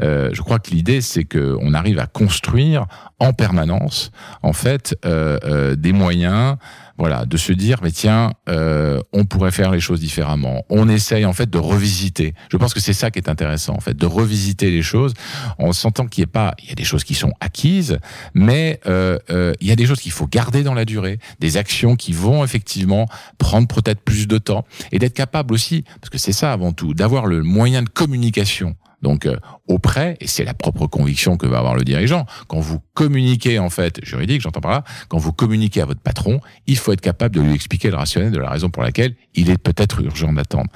Euh, 0.01 0.29
je 0.33 0.41
crois 0.41 0.59
que 0.59 0.71
l'idée, 0.71 1.01
c'est 1.01 1.23
qu'on 1.23 1.73
arrive 1.73 1.99
à 1.99 2.07
construire 2.07 2.85
en 3.19 3.33
permanence, 3.33 4.11
en 4.41 4.53
fait, 4.53 4.95
euh, 5.05 5.37
euh, 5.43 5.75
des 5.75 5.93
moyens 5.93 6.57
voilà, 6.97 7.25
de 7.25 7.37
se 7.37 7.51
dire, 7.53 7.79
mais 7.81 7.91
tiens, 7.91 8.33
euh, 8.49 8.99
on 9.13 9.25
pourrait 9.25 9.51
faire 9.51 9.71
les 9.71 9.79
choses 9.79 9.99
différemment. 9.99 10.63
On 10.69 10.87
essaye 10.87 11.25
en 11.25 11.33
fait 11.33 11.49
de 11.49 11.57
revisiter. 11.57 12.35
Je 12.51 12.57
pense 12.57 12.73
que 12.73 12.79
c'est 12.79 12.93
ça 12.93 13.09
qui 13.09 13.17
est 13.17 13.29
intéressant 13.29 13.73
en 13.73 13.79
fait, 13.79 13.95
de 13.95 14.05
revisiter 14.05 14.69
les 14.69 14.83
choses 14.83 15.13
en 15.57 15.73
sentant 15.73 16.05
qu'il 16.05 16.23
n'y 16.23 16.29
a 16.29 16.31
pas, 16.31 16.53
il 16.61 16.69
y 16.69 16.71
a 16.71 16.75
des 16.75 16.83
choses 16.83 17.03
qui 17.03 17.15
sont 17.15 17.33
acquises, 17.39 17.97
mais 18.33 18.79
euh, 18.85 19.17
euh, 19.31 19.53
il 19.59 19.67
y 19.67 19.71
a 19.71 19.75
des 19.75 19.85
choses 19.85 20.01
qu'il 20.01 20.11
faut 20.11 20.27
garder 20.27 20.61
dans 20.61 20.75
la 20.75 20.85
durée, 20.85 21.19
des 21.39 21.57
actions 21.57 21.95
qui 21.95 22.13
vont 22.13 22.43
effectivement 22.43 23.07
prendre 23.39 23.67
peut-être 23.67 24.01
plus 24.01 24.27
de 24.27 24.37
temps 24.37 24.65
et 24.91 24.99
d'être 24.99 25.15
capable 25.15 25.53
aussi, 25.53 25.83
parce 25.99 26.09
que 26.09 26.19
c'est 26.19 26.31
ça 26.31 26.53
avant 26.53 26.73
tout, 26.73 26.93
d'avoir 26.93 27.25
le 27.25 27.41
moyen 27.41 27.81
de 27.81 27.89
communication 27.89 28.75
donc 29.03 29.25
euh, 29.25 29.37
auprès, 29.67 30.17
et 30.19 30.27
c'est 30.27 30.43
la 30.43 30.53
propre 30.53 30.87
conviction 30.87 31.37
que 31.37 31.45
va 31.45 31.59
avoir 31.59 31.75
le 31.75 31.83
dirigeant, 31.83 32.25
quand 32.47 32.59
vous 32.59 32.79
communiquez 32.93 33.59
en 33.59 33.69
fait, 33.69 34.03
juridique, 34.03 34.41
j'entends 34.41 34.61
par 34.61 34.71
là, 34.71 34.83
quand 35.09 35.17
vous 35.17 35.33
communiquez 35.33 35.81
à 35.81 35.85
votre 35.85 35.99
patron, 35.99 36.39
il 36.65 36.77
faut 36.77 36.91
être 36.93 37.01
capable 37.01 37.35
de 37.35 37.41
lui 37.41 37.53
expliquer 37.53 37.91
le 37.91 37.97
rationnel 37.97 38.31
de 38.31 38.39
la 38.39 38.49
raison 38.49 38.69
pour 38.69 38.81
laquelle 38.81 39.15
il 39.35 39.49
est 39.49 39.57
peut-être 39.57 40.01
urgent 40.01 40.33
d'attendre. 40.33 40.71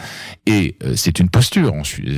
Et 0.46 0.78
euh, 0.84 0.94
c'est 0.96 1.20
une 1.20 1.30
posture, 1.30 1.74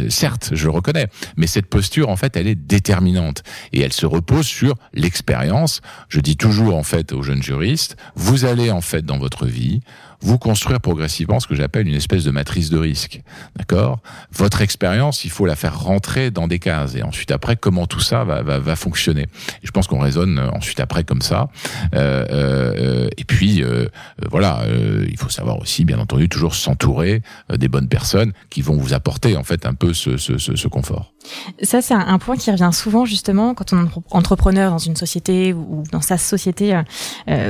certes, 0.10 0.50
je 0.54 0.66
le 0.66 0.72
reconnais, 0.72 1.08
mais 1.38 1.48
cette 1.48 1.68
posture 1.68 2.10
en 2.10 2.16
fait, 2.16 2.36
elle 2.36 2.48
est 2.48 2.56
déterminante 2.56 3.44
et 3.72 3.82
elle 3.82 3.94
se 3.94 4.06
repose 4.06 4.46
sur 4.46 4.75
l'expérience. 4.94 5.82
Je 6.10 6.20
dis 6.20 6.36
toujours 6.36 6.75
en 6.75 6.84
fait 6.84 7.13
aux 7.13 7.22
jeunes 7.22 7.44
juristes, 7.44 7.96
vous 8.16 8.46
allez 8.46 8.72
en 8.72 8.82
fait 8.82 9.06
dans 9.06 9.20
votre 9.20 9.46
vie 9.46 9.82
vous 10.22 10.38
construire 10.38 10.82
progressivement 10.82 11.40
ce 11.40 11.48
que 11.48 11.56
j'appelle 11.56 11.88
une 11.88 11.96
espèce 11.96 12.24
de 12.24 12.32
matrice 12.32 12.70
de 12.70 12.78
risque. 12.78 13.22
D'accord? 13.58 14.00
Votre 14.34 14.62
expérience, 14.62 15.26
il 15.26 15.32
faut 15.32 15.46
la 15.46 15.56
faire 15.56 15.80
rentrer 15.80 16.32
dans 16.32 16.48
des 16.48 16.60
cases. 16.60 16.96
Et 16.96 17.04
ensuite, 17.04 17.32
après, 17.32 17.56
comment 17.56 17.88
tout 17.88 18.00
ça 18.00 18.24
va, 18.24 18.42
va, 18.42 18.60
va 18.60 18.76
fonctionner? 18.76 19.24
Et 19.24 19.68
je 19.68 19.72
pense 19.72 19.88
qu'on 19.88 20.00
raisonne 20.00 20.40
euh, 20.40 20.50
ensuite 20.52 20.80
après 20.80 21.04
comme 21.04 21.22
ça. 21.22 21.50
Euh, 21.96 22.26
euh, 22.32 23.10
et 23.18 23.24
puis, 23.24 23.64
euh, 23.64 23.70
euh 23.70 23.86
voilà, 24.30 24.62
euh, 24.62 25.06
il 25.10 25.18
faut 25.18 25.30
savoir 25.30 25.60
aussi, 25.60 25.86
bien 25.86 26.00
entendu, 26.00 26.30
toujours 26.30 26.56
s'entourer 26.56 27.22
des 27.58 27.68
bonnes 27.68 27.88
personnes 27.88 28.34
qui 28.50 28.62
vont 28.62 28.77
vous 28.77 28.94
apporter, 28.94 29.38
en 29.38 29.44
fait, 29.44 29.66
un 29.66 29.74
peu 29.74 29.94
ce, 29.94 30.18
ce, 30.18 30.38
ce, 30.38 30.55
ce 30.55 30.68
confort. 30.68 31.14
Ça, 31.62 31.82
c'est 31.82 31.94
un 31.94 32.18
point 32.18 32.38
qui 32.38 32.50
revient 32.50 32.70
souvent, 32.72 33.05
justement, 33.05 33.53
quand 33.53 33.74
on 33.74 33.86
est 33.86 33.90
entrepreneur 34.12 34.72
dans 34.72 34.77
une 34.77 34.96
société 34.96 35.53
ou 35.53 35.84
dans 35.92 36.01
sa 36.01 36.18
société. 36.18 36.82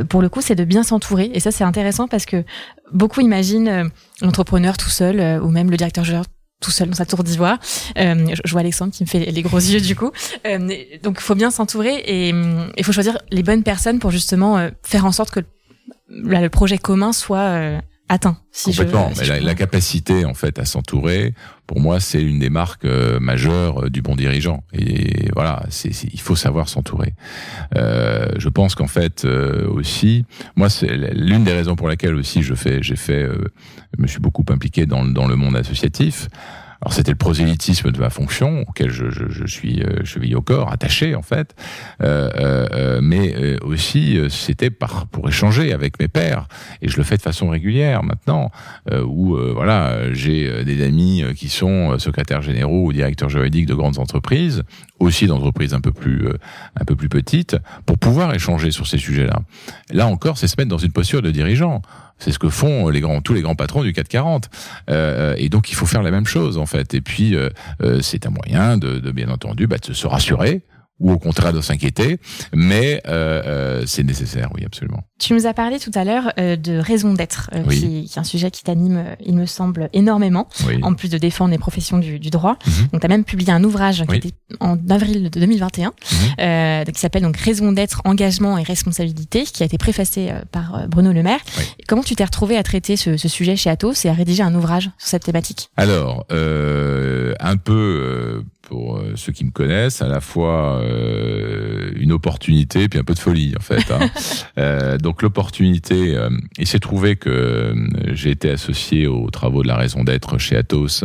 pour 0.09 0.21
le 0.21 0.29
coup, 0.29 0.41
c'est 0.41 0.55
de 0.55 0.63
bien 0.63 0.83
s'entourer. 0.83 1.29
Et 1.33 1.39
ça, 1.39 1.51
c'est 1.51 1.63
intéressant 1.63 2.07
parce 2.07 2.25
que 2.25 2.43
beaucoup 2.91 3.21
imaginent 3.21 3.67
euh, 3.67 3.87
l'entrepreneur 4.21 4.77
tout 4.77 4.89
seul 4.89 5.19
euh, 5.19 5.39
ou 5.39 5.49
même 5.49 5.69
le 5.69 5.77
directeur 5.77 6.03
général 6.03 6.25
tout 6.61 6.71
seul 6.71 6.89
dans 6.89 6.95
sa 6.95 7.05
tour 7.05 7.23
d'ivoire. 7.23 7.57
Euh, 7.97 8.35
je 8.43 8.51
vois 8.51 8.59
Alexandre 8.59 8.91
qui 8.91 9.03
me 9.03 9.07
fait 9.07 9.31
les 9.31 9.41
gros 9.41 9.59
yeux 9.59 9.79
du 9.79 9.95
coup. 9.95 10.11
donc 11.01 11.17
il 11.17 11.23
faut 11.23 11.35
bien 11.35 11.51
s'entourer 11.51 11.95
et 12.05 12.33
il 12.75 12.83
faut 12.83 12.91
choisir 12.91 13.17
les 13.31 13.43
bonnes 13.43 13.63
personnes 13.63 13.99
pour 13.99 14.11
justement 14.11 14.69
faire 14.83 15.05
en 15.05 15.13
sorte 15.13 15.31
que 15.31 15.39
le 16.09 16.49
projet 16.49 16.77
commun 16.77 17.13
soit 17.13 17.79
atteint. 18.09 18.37
Si 18.51 18.71
Complètement. 18.71 19.11
Je, 19.13 19.33
la, 19.33 19.55
capacité 19.55 20.25
en 20.25 20.33
fait 20.33 20.59
à 20.59 20.65
s'entourer, 20.65 21.33
pour 21.67 21.79
moi, 21.79 21.99
c'est 21.99 22.21
une 22.21 22.39
des 22.39 22.49
marques 22.49 22.85
euh, 22.85 23.19
majeures 23.19 23.85
euh, 23.85 23.89
du 23.89 24.01
bon 24.01 24.15
dirigeant. 24.15 24.63
Et 24.73 25.29
voilà, 25.33 25.63
c'est, 25.69 25.91
il 26.03 26.19
faut 26.19 26.35
savoir 26.35 26.67
s'entourer. 26.67 27.13
Euh, 27.77 28.27
je 28.37 28.49
pense 28.49 28.73
qu'en 28.73 28.87
fait 28.87 29.25
aussi, 29.25 30.25
moi, 30.55 30.69
c'est 30.69 30.89
l'une 31.13 31.43
des 31.43 31.53
raisons 31.53 31.75
pour 31.75 31.87
laquelle 31.87 32.15
aussi 32.15 32.41
je 32.41 32.55
fais, 32.55 32.81
j'ai 32.81 32.95
fait, 32.95 33.29
je 33.95 34.01
me 34.01 34.07
suis 34.07 34.19
beaucoup 34.19 34.45
impliqué 34.49 34.85
dans, 34.85 35.05
dans 35.05 35.27
le 35.27 35.35
monde 35.35 35.55
associatif. 35.55 36.27
Alors 36.81 36.93
c'était 36.93 37.11
le 37.11 37.17
prosélytisme 37.17 37.91
de 37.91 37.99
ma 37.99 38.09
fonction 38.09 38.63
auquel 38.67 38.89
je, 38.89 39.09
je, 39.09 39.25
je 39.29 39.45
suis 39.45 39.83
euh, 39.83 40.05
chevillé 40.05 40.35
au 40.35 40.41
corps, 40.41 40.71
attaché 40.71 41.13
en 41.13 41.21
fait, 41.21 41.53
euh, 42.01 42.29
euh, 42.35 42.67
euh 42.71 42.99
mais 43.01 43.35
euh, 43.35 43.57
aussi 43.63 44.17
c'était 44.29 44.69
par 44.69 45.07
pour 45.07 45.27
échanger 45.27 45.73
avec 45.73 45.99
mes 45.99 46.07
pairs 46.07 46.47
et 46.81 46.87
je 46.87 46.97
le 46.97 47.03
fais 47.03 47.17
de 47.17 47.21
façon 47.21 47.49
régulière 47.49 48.03
maintenant 48.03 48.51
où 49.05 49.35
voilà 49.35 50.13
j'ai 50.13 50.63
des 50.63 50.83
amis 50.83 51.23
qui 51.35 51.49
sont 51.49 51.97
secrétaires 51.99 52.41
généraux 52.41 52.85
ou 52.85 52.93
directeurs 52.93 53.29
juridiques 53.29 53.65
de 53.65 53.73
grandes 53.73 53.99
entreprises, 53.99 54.63
aussi 54.99 55.27
d'entreprises 55.27 55.73
un 55.73 55.81
peu 55.81 55.91
plus 55.91 56.29
un 56.79 56.85
peu 56.85 56.95
plus 56.95 57.09
petites, 57.09 57.57
pour 57.85 57.97
pouvoir 57.97 58.33
échanger 58.33 58.71
sur 58.71 58.87
ces 58.87 58.97
sujets-là. 58.97 59.41
Là 59.91 60.07
encore, 60.07 60.37
c'est 60.37 60.47
se 60.47 60.55
mettre 60.57 60.69
dans 60.69 60.77
une 60.77 60.91
posture 60.91 61.21
de 61.21 61.31
dirigeant. 61.31 61.81
C'est 62.19 62.31
ce 62.31 62.39
que 62.39 62.49
font 62.49 62.89
les 62.89 62.99
grands, 62.99 63.21
tous 63.21 63.33
les 63.33 63.41
grands 63.41 63.55
patrons 63.55 63.83
du 63.83 63.93
440. 63.93 64.49
Euh, 64.89 65.35
et 65.37 65.49
donc, 65.49 65.71
il 65.71 65.75
faut 65.75 65.85
faire 65.85 66.03
la 66.03 66.11
même 66.11 66.25
chose, 66.25 66.57
en 66.57 66.65
fait. 66.65 66.93
Et 66.93 67.01
puis, 67.01 67.35
euh, 67.35 67.49
euh 67.81 68.01
c'est 68.01 68.25
un 68.27 68.29
moyen 68.29 68.77
de, 68.77 68.99
de 68.99 69.11
bien 69.11 69.29
entendu, 69.29 69.67
bah, 69.67 69.77
de 69.77 69.93
se 69.93 70.07
rassurer 70.07 70.61
ou 70.99 71.11
au 71.11 71.17
contraire 71.17 71.53
de 71.53 71.61
s'inquiéter, 71.61 72.17
mais 72.53 73.01
euh, 73.07 73.41
euh, 73.45 73.83
c'est 73.85 74.03
nécessaire, 74.03 74.49
oui, 74.53 74.63
absolument. 74.65 75.03
Tu 75.19 75.33
nous 75.33 75.45
as 75.45 75.53
parlé 75.53 75.79
tout 75.79 75.91
à 75.95 76.05
l'heure 76.05 76.31
euh, 76.39 76.55
de 76.55 76.77
raison 76.77 77.13
d'être, 77.13 77.49
euh, 77.53 77.63
qui, 77.65 78.05
qui, 78.05 78.13
est 78.15 78.17
un 78.17 78.23
sujet 78.23 78.51
qui 78.51 78.63
t'anime, 78.63 78.97
euh, 78.97 79.15
il 79.19 79.35
me 79.35 79.45
semble, 79.45 79.89
énormément, 79.91 80.47
en 80.81 80.93
plus 80.93 81.09
de 81.09 81.17
défendre 81.17 81.51
les 81.51 81.57
professions 81.57 81.97
du, 81.97 82.19
du 82.19 82.29
droit. 82.29 82.57
Mhm. 82.65 82.87
Donc, 82.93 83.01
tu 83.01 83.05
as 83.05 83.09
même 83.09 83.25
publié 83.25 83.51
un 83.51 83.63
ouvrage 83.65 84.05
qui 84.05 84.15
était 84.15 84.31
en 84.61 84.77
avril 84.89 85.23
de 85.23 85.39
2021, 85.39 85.91
mhm. 85.91 86.85
qui 86.93 86.99
s'appelle 86.99 87.23
donc 87.23 87.35
Raison 87.35 87.73
d'être, 87.73 88.01
engagement 88.05 88.57
et 88.57 88.63
responsabilité, 88.63 89.43
qui 89.43 89.63
a 89.63 89.65
été 89.65 89.77
préfacé 89.77 90.31
par 90.51 90.87
Bruno 90.87 91.11
Le 91.11 91.21
Maire. 91.21 91.41
Comment 91.87 92.03
tu 92.03 92.15
t'es 92.15 92.23
retrouvé 92.23 92.55
à 92.55 92.63
traiter 92.63 92.95
ce, 92.95 93.17
ce, 93.17 93.27
sujet 93.27 93.57
chez 93.57 93.69
Atos 93.69 94.05
et 94.05 94.09
à 94.09 94.13
rédiger 94.13 94.43
un 94.43 94.55
ouvrage 94.55 94.89
sur 94.97 95.09
cette 95.09 95.23
thématique? 95.23 95.69
Alors, 95.75 96.25
un 96.29 97.57
peu 97.57 98.43
pour 98.69 99.01
ceux 99.15 99.31
qui 99.31 99.45
me 99.45 99.51
connaissent, 99.51 100.01
à 100.01 100.07
la 100.07 100.21
fois 100.21 100.81
une 101.95 102.11
opportunité 102.11 102.87
puis 102.87 102.99
un 102.99 103.03
peu 103.03 103.13
de 103.13 103.19
folie 103.19 103.53
en 103.57 103.61
fait. 103.61 103.91
Hein. 103.91 104.97
donc, 104.97 105.01
donc 105.09 105.23
l'opportunité, 105.23 106.15
euh, 106.15 106.29
il 106.59 106.67
s'est 106.67 106.79
trouvé 106.79 107.15
que 107.15 107.29
euh, 107.29 107.73
j'ai 108.13 108.29
été 108.29 108.51
associé 108.51 109.07
aux 109.07 109.31
travaux 109.31 109.63
de 109.63 109.67
la 109.67 109.75
raison 109.75 110.03
d'être 110.03 110.37
chez 110.37 110.55
Atos 110.55 111.03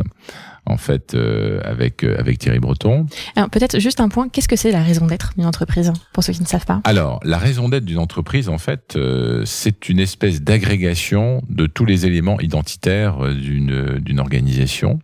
en 0.67 0.77
fait 0.77 1.15
euh, 1.15 1.59
avec 1.65 2.05
avec 2.05 2.39
Thierry 2.39 2.59
Breton. 2.59 3.07
Alors 3.35 3.49
peut-être 3.49 3.79
juste 3.79 4.01
un 4.01 4.11
point, 4.11 4.29
qu'est-ce 4.29 4.49
que 4.49 4.57
c'est 4.57 4.73
la 4.73 4.83
raison 4.83 5.07
d'être 5.07 5.33
d'une 5.37 5.47
entreprise 5.47 5.91
pour 6.13 6.23
ceux 6.23 6.35
qui 6.35 6.43
ne 6.43 6.47
savent 6.47 6.67
pas? 6.67 6.83
Alors 6.85 7.19
la 7.25 7.39
raison 7.39 7.71
d'être 7.71 7.87
d'une 7.87 7.99
entreprise 7.99 8.51
en 8.51 8.59
fait 8.59 8.99
c'est 9.47 9.89
une 9.89 10.01
espèce 10.01 10.43
d'agrégation 10.43 11.43
de 11.49 11.67
tous 11.67 11.87
les 11.87 12.05
éléments 12.05 12.39
identitaires 12.41 13.19
d'une 13.35 13.99
d'une 14.01 14.21
organisation 14.21 15.01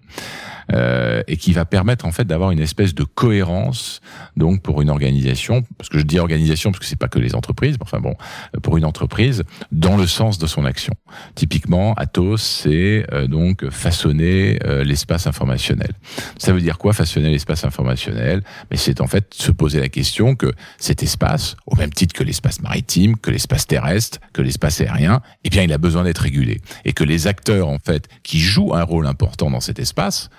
euh, 0.72 1.22
et 1.26 1.36
qui 1.36 1.52
va 1.52 1.64
permettre 1.64 2.06
en 2.06 2.12
fait 2.12 2.24
d'avoir 2.24 2.50
une 2.50 2.60
espèce 2.60 2.94
de 2.94 3.04
cohérence 3.04 4.00
donc 4.36 4.62
pour 4.62 4.82
une 4.82 4.90
organisation 4.90 5.62
parce 5.78 5.88
que 5.88 5.98
je 5.98 6.04
dis 6.04 6.18
organisation 6.18 6.70
parce 6.70 6.80
que 6.80 6.86
c'est 6.86 6.98
pas 6.98 7.08
que 7.08 7.18
les 7.18 7.34
entreprises 7.34 7.76
enfin 7.80 7.98
bon 7.98 8.14
pour 8.62 8.76
une 8.76 8.84
entreprise 8.84 9.42
dans 9.72 9.96
le 9.96 10.06
sens 10.06 10.38
de 10.38 10.46
son 10.46 10.64
action. 10.64 10.94
Typiquement 11.34 11.94
Atos 11.94 12.42
c'est 12.42 13.06
euh, 13.12 13.26
donc 13.26 13.68
façonner 13.70 14.58
euh, 14.64 14.84
l'espace 14.84 15.26
informationnel. 15.26 15.92
Ça 16.38 16.52
veut 16.52 16.60
dire 16.60 16.78
quoi 16.78 16.92
façonner 16.92 17.30
l'espace 17.30 17.64
informationnel? 17.64 18.42
Mais 18.70 18.76
c'est 18.76 19.00
en 19.00 19.06
fait 19.06 19.34
se 19.34 19.50
poser 19.50 19.80
la 19.80 19.88
question 19.88 20.34
que 20.34 20.52
cet 20.78 21.02
espace 21.02 21.56
au 21.66 21.76
même 21.76 21.92
titre 21.92 22.14
que 22.14 22.24
l'espace 22.24 22.60
maritime 22.60 23.16
que 23.16 23.30
l'espace 23.30 23.66
terrestre 23.66 24.18
que 24.32 24.42
l'espace 24.42 24.80
aérien 24.80 25.20
eh 25.44 25.50
bien 25.50 25.62
il 25.62 25.72
a 25.72 25.78
besoin 25.78 26.04
d'être 26.04 26.22
régulé. 26.22 26.60
Et 26.84 26.92
que 26.92 27.04
les 27.04 27.26
acteurs 27.26 27.68
en 27.68 27.78
fait 27.78 28.08
qui 28.22 28.40
jouent 28.40 28.74
un 28.74 28.82
rôle 28.82 29.06
important 29.06 29.50
dans 29.50 29.60
cet 29.60 29.78
espace 29.78 30.30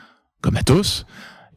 comme 0.42 0.58
Atos, 0.58 1.06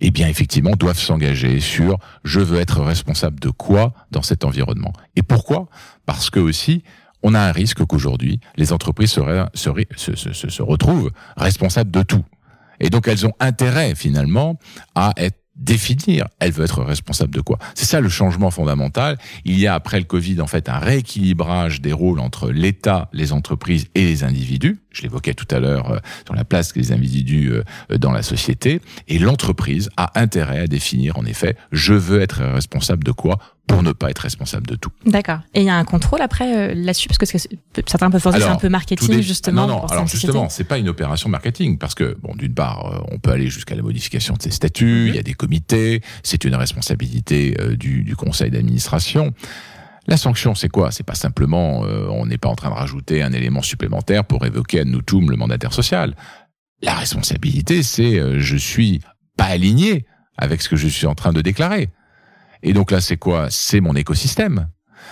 eh 0.01 0.11
bien 0.11 0.29
effectivement 0.29 0.73
doivent 0.73 0.99
s'engager 0.99 1.61
sur 1.61 1.99
je 2.25 2.40
veux 2.40 2.61
être 2.61 2.83
responsable 2.83 3.40
de 3.40 3.51
quoi 3.51 3.94
dans 4.11 4.23
cet 4.23 4.44
environnement? 4.44 4.92
Et 5.16 5.23
pourquoi? 5.23 5.68
Parce 6.07 6.31
que 6.31 6.40
aussi 6.40 6.83
on 7.23 7.35
a 7.35 7.40
un 7.40 7.53
risque 7.53 7.85
qu'aujourd'hui 7.85 8.40
les 8.57 8.73
entreprises 8.73 9.11
se 9.11 10.62
retrouvent 10.62 11.11
responsables 11.37 11.90
de 11.90 12.03
tout. 12.03 12.25
Et 12.81 12.90
donc 12.90 13.09
elles 13.09 13.27
ont 13.27 13.35
intérêt 13.40 13.94
finalement 13.94 14.59
à 14.94 15.12
être 15.16 15.38
définir, 15.57 16.27
elle 16.40 16.51
veut 16.51 16.64
être 16.64 16.83
responsable 16.83 17.35
de 17.35 17.40
quoi. 17.40 17.59
C'est 17.75 17.85
ça 17.85 18.01
le 18.01 18.09
changement 18.09 18.51
fondamental. 18.51 19.18
Il 19.44 19.59
y 19.59 19.66
a 19.66 19.75
après 19.75 19.99
le 19.99 20.05
Covid 20.05 20.40
en 20.40 20.47
fait 20.47 20.68
un 20.68 20.79
rééquilibrage 20.79 21.81
des 21.81 21.92
rôles 21.92 22.18
entre 22.18 22.51
l'État, 22.51 23.09
les 23.12 23.33
entreprises 23.33 23.87
et 23.94 24.05
les 24.05 24.25
individus. 24.25 24.81
Je 24.94 25.02
l'évoquais 25.02 25.35
tout 25.35 25.48
à 25.50 25.61
l'heure 25.61 25.90
euh, 25.90 25.98
sur 26.24 26.35
la 26.35 26.44
place 26.44 26.72
des 26.72 26.92
individus 26.92 27.52
euh, 27.52 27.98
dans 27.98 28.12
la 28.12 28.22
société. 28.22 28.80
Et 29.09 29.18
l'entreprise 29.18 29.90
a 29.96 30.18
intérêt 30.18 30.61
à 30.61 30.66
définir 30.66 31.18
en 31.18 31.24
effet, 31.26 31.57
je 31.72 31.94
veux 31.94 32.20
être 32.20 32.42
responsable 32.42 33.04
de 33.04 33.12
quoi 33.12 33.38
pour 33.66 33.83
ne 33.83 33.92
pas 33.92 34.11
être 34.11 34.20
responsable 34.20 34.66
de 34.66 34.76
tout. 34.76 34.90
D'accord. 35.07 35.38
Et 35.54 35.61
il 35.61 35.66
y 35.66 35.70
a 35.70 35.76
un 35.76 35.85
contrôle 35.85 36.20
après 36.20 36.70
euh, 36.70 36.74
là-dessus? 36.74 37.09
Parce 37.09 37.18
que 37.18 37.26
certains 37.87 38.11
peuvent 38.11 38.22
penser 38.22 38.40
c'est 38.40 38.44
un 38.44 38.57
peu 38.57 38.68
marketing 38.68 39.20
justement. 39.22 39.66
Non, 39.66 39.80
non. 39.80 39.87
Alors 39.87 40.07
justement, 40.07 40.48
c'est 40.48 40.64
pas 40.64 40.78
une 40.78 40.88
opération 40.88 41.28
marketing 41.28 41.78
parce 41.78 41.94
que 41.94 42.16
bon, 42.20 42.35
d'une 42.35 42.54
part, 42.54 42.92
euh, 42.92 43.12
on 43.12 43.18
peut 43.18 43.30
aller 43.30 43.48
jusqu'à 43.48 43.74
la 43.74 43.83
modification 43.83 44.35
de 44.35 44.42
ses 44.42 44.50
statuts. 44.50 45.09
Il 45.09 45.14
y 45.14 45.18
a 45.18 45.22
des 45.22 45.35
comités. 45.35 46.02
C'est 46.22 46.44
une 46.44 46.54
responsabilité 46.54 47.57
euh, 47.61 47.76
du, 47.76 48.02
du, 48.02 48.16
conseil 48.16 48.50
d'administration. 48.50 49.33
La 50.06 50.16
sanction, 50.16 50.54
c'est 50.54 50.68
quoi? 50.68 50.90
C'est 50.90 51.02
pas 51.02 51.14
simplement, 51.14 51.80
on 51.80 52.26
n'est 52.26 52.38
pas 52.38 52.48
en 52.48 52.54
train 52.54 52.68
de 52.68 52.74
rajouter 52.74 53.22
un 53.22 53.32
élément 53.32 53.62
supplémentaire 53.62 54.24
pour 54.24 54.44
évoquer 54.44 54.80
à 54.80 54.84
nous 54.84 55.00
tous 55.00 55.20
le 55.20 55.36
mandataire 55.36 55.72
social. 55.72 56.14
La 56.82 56.94
responsabilité, 56.94 57.82
c'est 57.82 58.38
je 58.38 58.56
suis 58.56 59.00
pas 59.36 59.46
aligné 59.46 60.04
avec 60.36 60.60
ce 60.60 60.68
que 60.68 60.76
je 60.76 60.88
suis 60.88 61.06
en 61.06 61.14
train 61.14 61.32
de 61.32 61.40
déclarer. 61.40 61.88
Et 62.62 62.72
donc 62.72 62.90
là, 62.90 63.00
c'est 63.00 63.16
quoi? 63.16 63.48
C'est 63.50 63.80
mon 63.80 63.94
écosystème. 63.94 64.68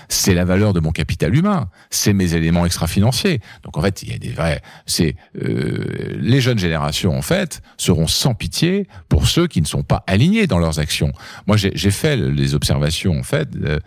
C'est 0.09 0.35
la 0.35 0.45
valeur 0.45 0.73
de 0.73 0.81
mon 0.81 0.91
capital 0.91 1.35
humain, 1.35 1.69
c'est 1.91 2.13
mes 2.13 2.35
éléments 2.35 2.67
extra-financiers. 2.67 3.41
Donc 3.63 3.77
en 3.77 3.83
fait, 3.83 4.03
il 4.03 4.11
y 4.11 4.15
a 4.15 4.19
des 4.19 4.31
vrais. 4.31 4.63
C'est 4.87 5.17
euh, 5.43 6.17
les 6.19 6.41
jeunes 6.41 6.59
générations 6.59 7.17
en 7.17 7.23
fait 7.23 7.63
seront 7.77 8.07
sans 8.07 8.35
pitié 8.35 8.87
pour 9.09 9.27
ceux 9.27 9.47
qui 9.47 9.61
ne 9.61 9.67
sont 9.67 9.83
pas 9.83 10.05
alignés 10.07 10.47
dans 10.47 10.59
leurs 10.59 10.79
actions. 10.79 11.13
Moi, 11.47 11.57
j'ai 11.57 11.91
fait 11.91 12.17
les 12.17 12.55
observations 12.55 13.19
en 13.19 13.23
fait 13.23 13.51
de, 13.51 13.81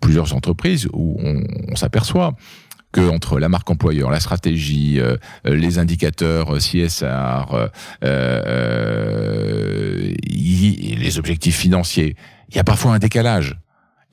plusieurs 0.00 0.34
entreprises 0.34 0.88
où 0.92 1.16
on, 1.22 1.42
on 1.68 1.76
s'aperçoit 1.76 2.34
que 2.92 3.08
entre 3.08 3.40
la 3.40 3.48
marque 3.48 3.68
employeur, 3.70 4.10
la 4.10 4.20
stratégie, 4.20 5.00
euh, 5.00 5.16
les 5.44 5.78
indicateurs 5.78 6.58
CSR, 6.58 7.54
euh, 7.54 7.68
euh, 8.04 10.12
les 10.30 11.18
objectifs 11.18 11.56
financiers, 11.56 12.16
il 12.50 12.56
y 12.56 12.58
a 12.58 12.64
parfois 12.64 12.92
un 12.92 12.98
décalage. 12.98 13.56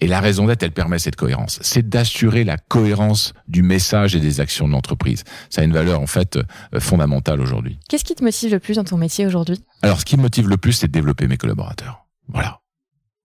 Et 0.01 0.07
la 0.07 0.21
raison 0.21 0.45
d'être, 0.45 0.63
elle 0.63 0.71
permet 0.71 0.99
cette 0.99 1.15
cohérence. 1.15 1.59
C'est 1.62 1.88
d'assurer 1.88 2.43
la 2.43 2.57
cohérence 2.57 3.33
du 3.47 3.62
message 3.62 4.15
et 4.15 4.19
des 4.19 4.39
actions 4.39 4.67
de 4.67 4.73
l'entreprise. 4.73 5.23
Ça 5.49 5.62
a 5.62 5.63
une 5.63 5.73
valeur, 5.73 5.99
en 5.99 6.07
fait, 6.07 6.38
euh, 6.38 6.79
fondamentale 6.79 7.41
aujourd'hui. 7.41 7.79
Qu'est-ce 7.89 8.05
qui 8.05 8.15
te 8.15 8.23
motive 8.23 8.51
le 8.51 8.59
plus 8.59 8.75
dans 8.75 8.83
ton 8.83 8.97
métier 8.97 9.25
aujourd'hui? 9.25 9.62
Alors, 9.81 9.99
ce 9.99 10.05
qui 10.05 10.15
me 10.17 10.21
motive 10.21 10.47
le 10.47 10.57
plus, 10.57 10.73
c'est 10.73 10.88
de 10.88 10.91
développer 10.91 11.27
mes 11.27 11.38
collaborateurs. 11.38 12.05
Voilà. 12.27 12.59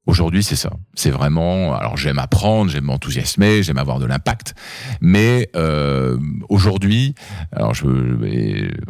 Aujourd'hui, 0.07 0.43
c'est 0.43 0.57
ça. 0.57 0.71
C'est 0.95 1.11
vraiment. 1.11 1.75
Alors, 1.75 1.97
j'aime 1.97 2.19
apprendre, 2.19 2.71
j'aime 2.71 2.85
m'enthousiasmer, 2.85 3.63
j'aime 3.63 3.79
avoir 3.79 3.99
de 3.99 4.05
l'impact. 4.05 4.55
Mais 5.01 5.49
euh, 5.57 6.19
aujourd'hui, 6.51 7.15
alors 7.53 7.73
je, 7.73 7.87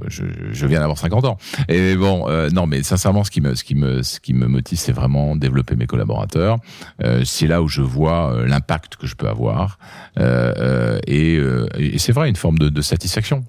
je, 0.09 0.25
je 0.51 0.67
viens 0.67 0.81
d'avoir 0.81 0.99
50 0.99 1.25
ans. 1.25 1.39
Et 1.69 1.95
bon, 1.95 2.29
euh, 2.29 2.51
non, 2.51 2.67
mais 2.67 2.83
sincèrement, 2.83 3.23
ce 3.23 3.31
qui 3.31 3.41
me, 3.41 3.55
ce 3.55 3.63
qui 3.63 3.77
me, 3.77 4.03
ce 4.03 4.19
qui 4.19 4.35
me 4.35 4.47
motive, 4.49 4.79
c'est 4.79 4.93
vraiment 4.93 5.37
développer 5.37 5.77
mes 5.77 5.87
collaborateurs. 5.87 6.59
Euh, 7.03 7.23
c'est 7.25 7.47
là 7.47 7.63
où 7.63 7.69
je 7.69 7.83
vois 7.83 8.35
euh, 8.35 8.47
l'impact 8.47 8.97
que 8.97 9.07
je 9.07 9.15
peux 9.15 9.29
avoir. 9.29 9.79
Euh, 10.19 10.53
euh, 10.59 10.99
et, 11.07 11.95
et 11.95 11.99
c'est 11.99 12.13
vrai, 12.13 12.29
une 12.29 12.37
forme 12.37 12.59
de, 12.59 12.69
de 12.69 12.83
satisfaction. 12.83 13.45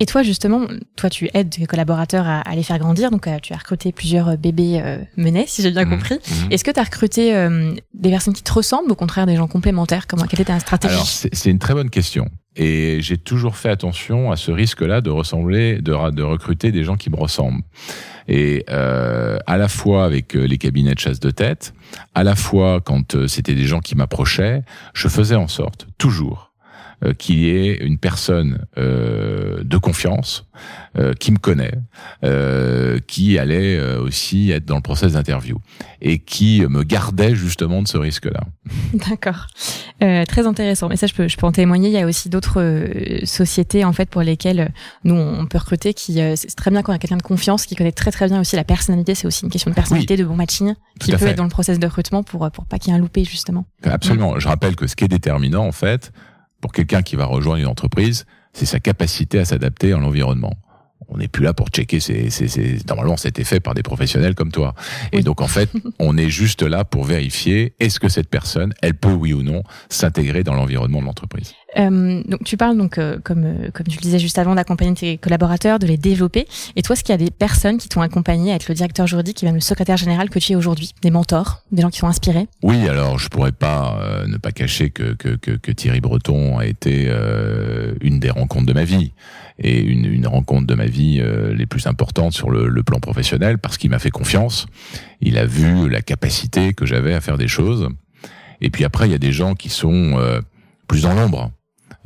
Et 0.00 0.06
toi, 0.06 0.22
justement, 0.22 0.66
toi, 0.96 1.10
tu 1.10 1.28
aides 1.34 1.50
tes 1.50 1.66
collaborateurs 1.66 2.26
à, 2.26 2.40
à 2.40 2.54
les 2.54 2.62
faire 2.62 2.78
grandir. 2.78 3.10
Donc, 3.10 3.26
euh, 3.26 3.38
tu 3.42 3.52
as 3.52 3.56
recruté 3.56 3.92
plusieurs 3.92 4.28
euh, 4.28 4.36
bébés 4.36 4.80
euh, 4.82 4.98
menés, 5.16 5.44
si 5.46 5.62
j'ai 5.62 5.70
bien 5.70 5.84
mmh, 5.84 5.90
compris. 5.90 6.14
Mmh. 6.14 6.52
Est-ce 6.52 6.64
que 6.64 6.70
tu 6.70 6.80
as 6.80 6.84
recruté 6.84 7.34
euh, 7.34 7.74
des 7.94 8.10
personnes 8.10 8.34
qui 8.34 8.42
te 8.42 8.52
ressemblent, 8.52 8.90
au 8.90 8.94
contraire 8.94 9.26
des 9.26 9.36
gens 9.36 9.48
complémentaires? 9.48 10.06
Comment 10.06 10.24
Quelle 10.24 10.40
était 10.40 10.52
ta 10.52 10.60
stratégie? 10.60 10.94
Alors, 10.94 11.06
c'est 11.06 11.50
une 11.50 11.58
très 11.58 11.74
bonne 11.74 11.90
question. 11.90 12.30
Et 12.56 12.98
j'ai 13.02 13.18
toujours 13.18 13.56
fait 13.56 13.70
attention 13.70 14.32
à 14.32 14.36
ce 14.36 14.50
risque-là 14.50 15.00
de 15.00 15.10
ressembler, 15.10 15.80
de, 15.80 16.10
de 16.10 16.22
recruter 16.22 16.72
des 16.72 16.82
gens 16.82 16.96
qui 16.96 17.08
me 17.08 17.16
ressemblent. 17.16 17.62
Et 18.26 18.64
euh, 18.68 19.38
à 19.46 19.56
la 19.56 19.68
fois 19.68 20.04
avec 20.04 20.34
les 20.34 20.58
cabinets 20.58 20.94
de 20.94 20.98
chasse 20.98 21.20
de 21.20 21.30
tête, 21.30 21.72
à 22.14 22.24
la 22.24 22.34
fois 22.34 22.80
quand 22.80 23.26
c'était 23.28 23.54
des 23.54 23.64
gens 23.64 23.80
qui 23.80 23.94
m'approchaient, 23.94 24.62
je 24.92 25.08
faisais 25.08 25.36
en 25.36 25.46
sorte, 25.48 25.86
toujours, 25.98 26.47
euh, 27.04 27.12
qu'il 27.14 27.38
y 27.38 27.50
ait 27.50 27.76
une 27.76 27.96
personne 27.96 28.66
euh, 28.76 29.62
de 29.62 29.76
confiance 29.76 30.46
euh, 30.98 31.14
qui 31.14 31.30
me 31.30 31.38
connaît, 31.38 31.74
euh, 32.24 32.98
qui 33.06 33.38
allait 33.38 33.78
euh, 33.78 34.02
aussi 34.02 34.50
être 34.50 34.64
dans 34.64 34.74
le 34.74 34.82
process 34.82 35.12
d'interview 35.12 35.58
et 36.00 36.18
qui 36.18 36.64
me 36.68 36.82
gardait 36.82 37.36
justement 37.36 37.82
de 37.82 37.88
ce 37.88 37.98
risque-là. 37.98 38.40
D'accord, 39.08 39.46
euh, 40.02 40.24
très 40.24 40.48
intéressant. 40.48 40.88
Mais 40.88 40.96
ça, 40.96 41.06
je 41.06 41.14
peux, 41.14 41.28
je 41.28 41.36
peux 41.36 41.46
en 41.46 41.52
témoigner. 41.52 41.88
Il 41.88 41.94
y 41.94 41.98
a 41.98 42.06
aussi 42.06 42.28
d'autres 42.30 42.90
sociétés 43.22 43.84
en 43.84 43.92
fait 43.92 44.10
pour 44.10 44.22
lesquelles 44.22 44.72
nous 45.04 45.14
on 45.14 45.46
peut 45.46 45.58
recruter. 45.58 45.94
Qui 45.94 46.14
c'est 46.34 46.56
très 46.56 46.72
bien 46.72 46.82
quand 46.82 46.90
on 46.90 46.96
a 46.96 46.98
quelqu'un 46.98 47.16
de 47.16 47.22
confiance 47.22 47.64
qui 47.64 47.76
connaît 47.76 47.92
très 47.92 48.10
très 48.10 48.26
bien 48.26 48.40
aussi 48.40 48.56
la 48.56 48.64
personnalité. 48.64 49.14
C'est 49.14 49.28
aussi 49.28 49.44
une 49.44 49.50
question 49.50 49.70
de 49.70 49.76
personnalité, 49.76 50.16
de 50.16 50.24
bon 50.24 50.34
matching, 50.34 50.74
qui 50.98 51.12
peut 51.12 51.26
être 51.26 51.36
dans 51.36 51.44
le 51.44 51.48
process 51.48 51.78
de 51.78 51.86
recrutement 51.86 52.24
pour 52.24 52.50
pour 52.50 52.66
pas 52.66 52.78
qu'il 52.80 52.92
y 52.92 52.96
ait 52.96 52.98
un 52.98 53.00
loupé 53.00 53.22
justement. 53.24 53.66
Absolument. 53.84 54.40
Je 54.40 54.48
rappelle 54.48 54.74
que 54.74 54.88
ce 54.88 54.96
qui 54.96 55.04
est 55.04 55.08
déterminant 55.08 55.64
en 55.64 55.72
fait 55.72 56.12
pour 56.60 56.72
quelqu'un 56.72 57.02
qui 57.02 57.16
va 57.16 57.24
rejoindre 57.24 57.60
une 57.60 57.66
entreprise, 57.66 58.26
c'est 58.52 58.66
sa 58.66 58.80
capacité 58.80 59.38
à 59.38 59.44
s'adapter 59.44 59.92
à 59.92 59.98
l'environnement. 59.98 60.56
On 61.08 61.18
n'est 61.18 61.28
plus 61.28 61.44
là 61.44 61.54
pour 61.54 61.68
checker. 61.68 62.00
C'est, 62.00 62.28
c'est, 62.28 62.86
normalement, 62.88 63.16
c'était 63.16 63.44
fait 63.44 63.60
par 63.60 63.74
des 63.74 63.82
professionnels 63.82 64.34
comme 64.34 64.52
toi. 64.52 64.74
Et 65.12 65.22
donc, 65.22 65.40
en 65.40 65.46
fait, 65.46 65.70
on 65.98 66.16
est 66.16 66.28
juste 66.28 66.62
là 66.62 66.84
pour 66.84 67.04
vérifier 67.04 67.74
est-ce 67.78 67.98
que 68.00 68.08
cette 68.08 68.28
personne, 68.28 68.74
elle 68.82 68.94
peut, 68.94 69.12
oui 69.12 69.32
ou 69.32 69.42
non, 69.42 69.62
s'intégrer 69.88 70.42
dans 70.42 70.54
l'environnement 70.54 71.00
de 71.00 71.06
l'entreprise. 71.06 71.54
Euh, 71.76 72.22
donc 72.26 72.44
tu 72.44 72.56
parles 72.56 72.78
donc 72.78 72.96
euh, 72.96 73.18
comme 73.22 73.44
euh, 73.44 73.70
comme 73.74 73.86
tu 73.86 73.98
le 73.98 74.02
disais 74.02 74.18
juste 74.18 74.38
avant 74.38 74.54
d'accompagner 74.54 74.94
tes 74.94 75.18
collaborateurs, 75.18 75.78
de 75.78 75.86
les 75.86 75.98
développer. 75.98 76.46
Et 76.76 76.82
toi, 76.82 76.94
est-ce 76.94 77.04
qu'il 77.04 77.12
y 77.12 77.14
a 77.14 77.18
des 77.18 77.30
personnes 77.30 77.76
qui 77.76 77.88
t'ont 77.88 78.00
accompagné 78.00 78.52
à 78.52 78.54
être 78.54 78.68
le 78.68 78.74
directeur 78.74 79.06
juridique, 79.06 79.36
qui 79.36 79.44
même 79.44 79.54
le 79.54 79.60
secrétaire 79.60 79.98
général 79.98 80.30
que 80.30 80.38
tu 80.38 80.52
es 80.52 80.56
aujourd'hui, 80.56 80.94
des 81.02 81.10
mentors, 81.10 81.62
des 81.70 81.82
gens 81.82 81.90
qui 81.90 82.00
t'ont 82.00 82.06
inspiré? 82.06 82.46
Oui, 82.62 82.88
alors 82.88 83.18
je 83.18 83.28
pourrais 83.28 83.52
pas 83.52 83.98
euh, 84.00 84.26
ne 84.26 84.38
pas 84.38 84.50
cacher 84.50 84.88
que, 84.90 85.12
que, 85.12 85.36
que, 85.36 85.50
que 85.50 85.70
Thierry 85.72 86.00
Breton 86.00 86.58
a 86.58 86.66
été 86.66 87.10
une 88.00 88.18
des 88.18 88.30
rencontres 88.30 88.66
de 88.66 88.72
ma 88.72 88.84
vie 88.84 89.12
et 89.58 89.80
une, 89.80 90.06
une 90.06 90.26
rencontre 90.26 90.66
de 90.66 90.74
ma 90.74 90.86
vie 90.86 91.22
les 91.52 91.66
plus 91.66 91.86
importantes 91.86 92.32
sur 92.32 92.50
le, 92.50 92.68
le 92.68 92.82
plan 92.82 93.00
professionnel 93.00 93.58
parce 93.58 93.76
qu'il 93.76 93.90
m'a 93.90 93.98
fait 93.98 94.10
confiance. 94.10 94.66
Il 95.20 95.36
a 95.38 95.44
vu 95.44 95.88
la 95.88 96.00
capacité 96.00 96.72
que 96.74 96.86
j'avais 96.86 97.14
à 97.14 97.20
faire 97.20 97.38
des 97.38 97.48
choses. 97.48 97.88
Et 98.60 98.70
puis 98.70 98.84
après, 98.84 99.06
il 99.08 99.12
y 99.12 99.14
a 99.14 99.18
des 99.18 99.32
gens 99.32 99.54
qui 99.54 99.68
sont 99.68 100.16
plus 100.86 101.02
dans 101.02 101.14
l'ombre 101.14 101.50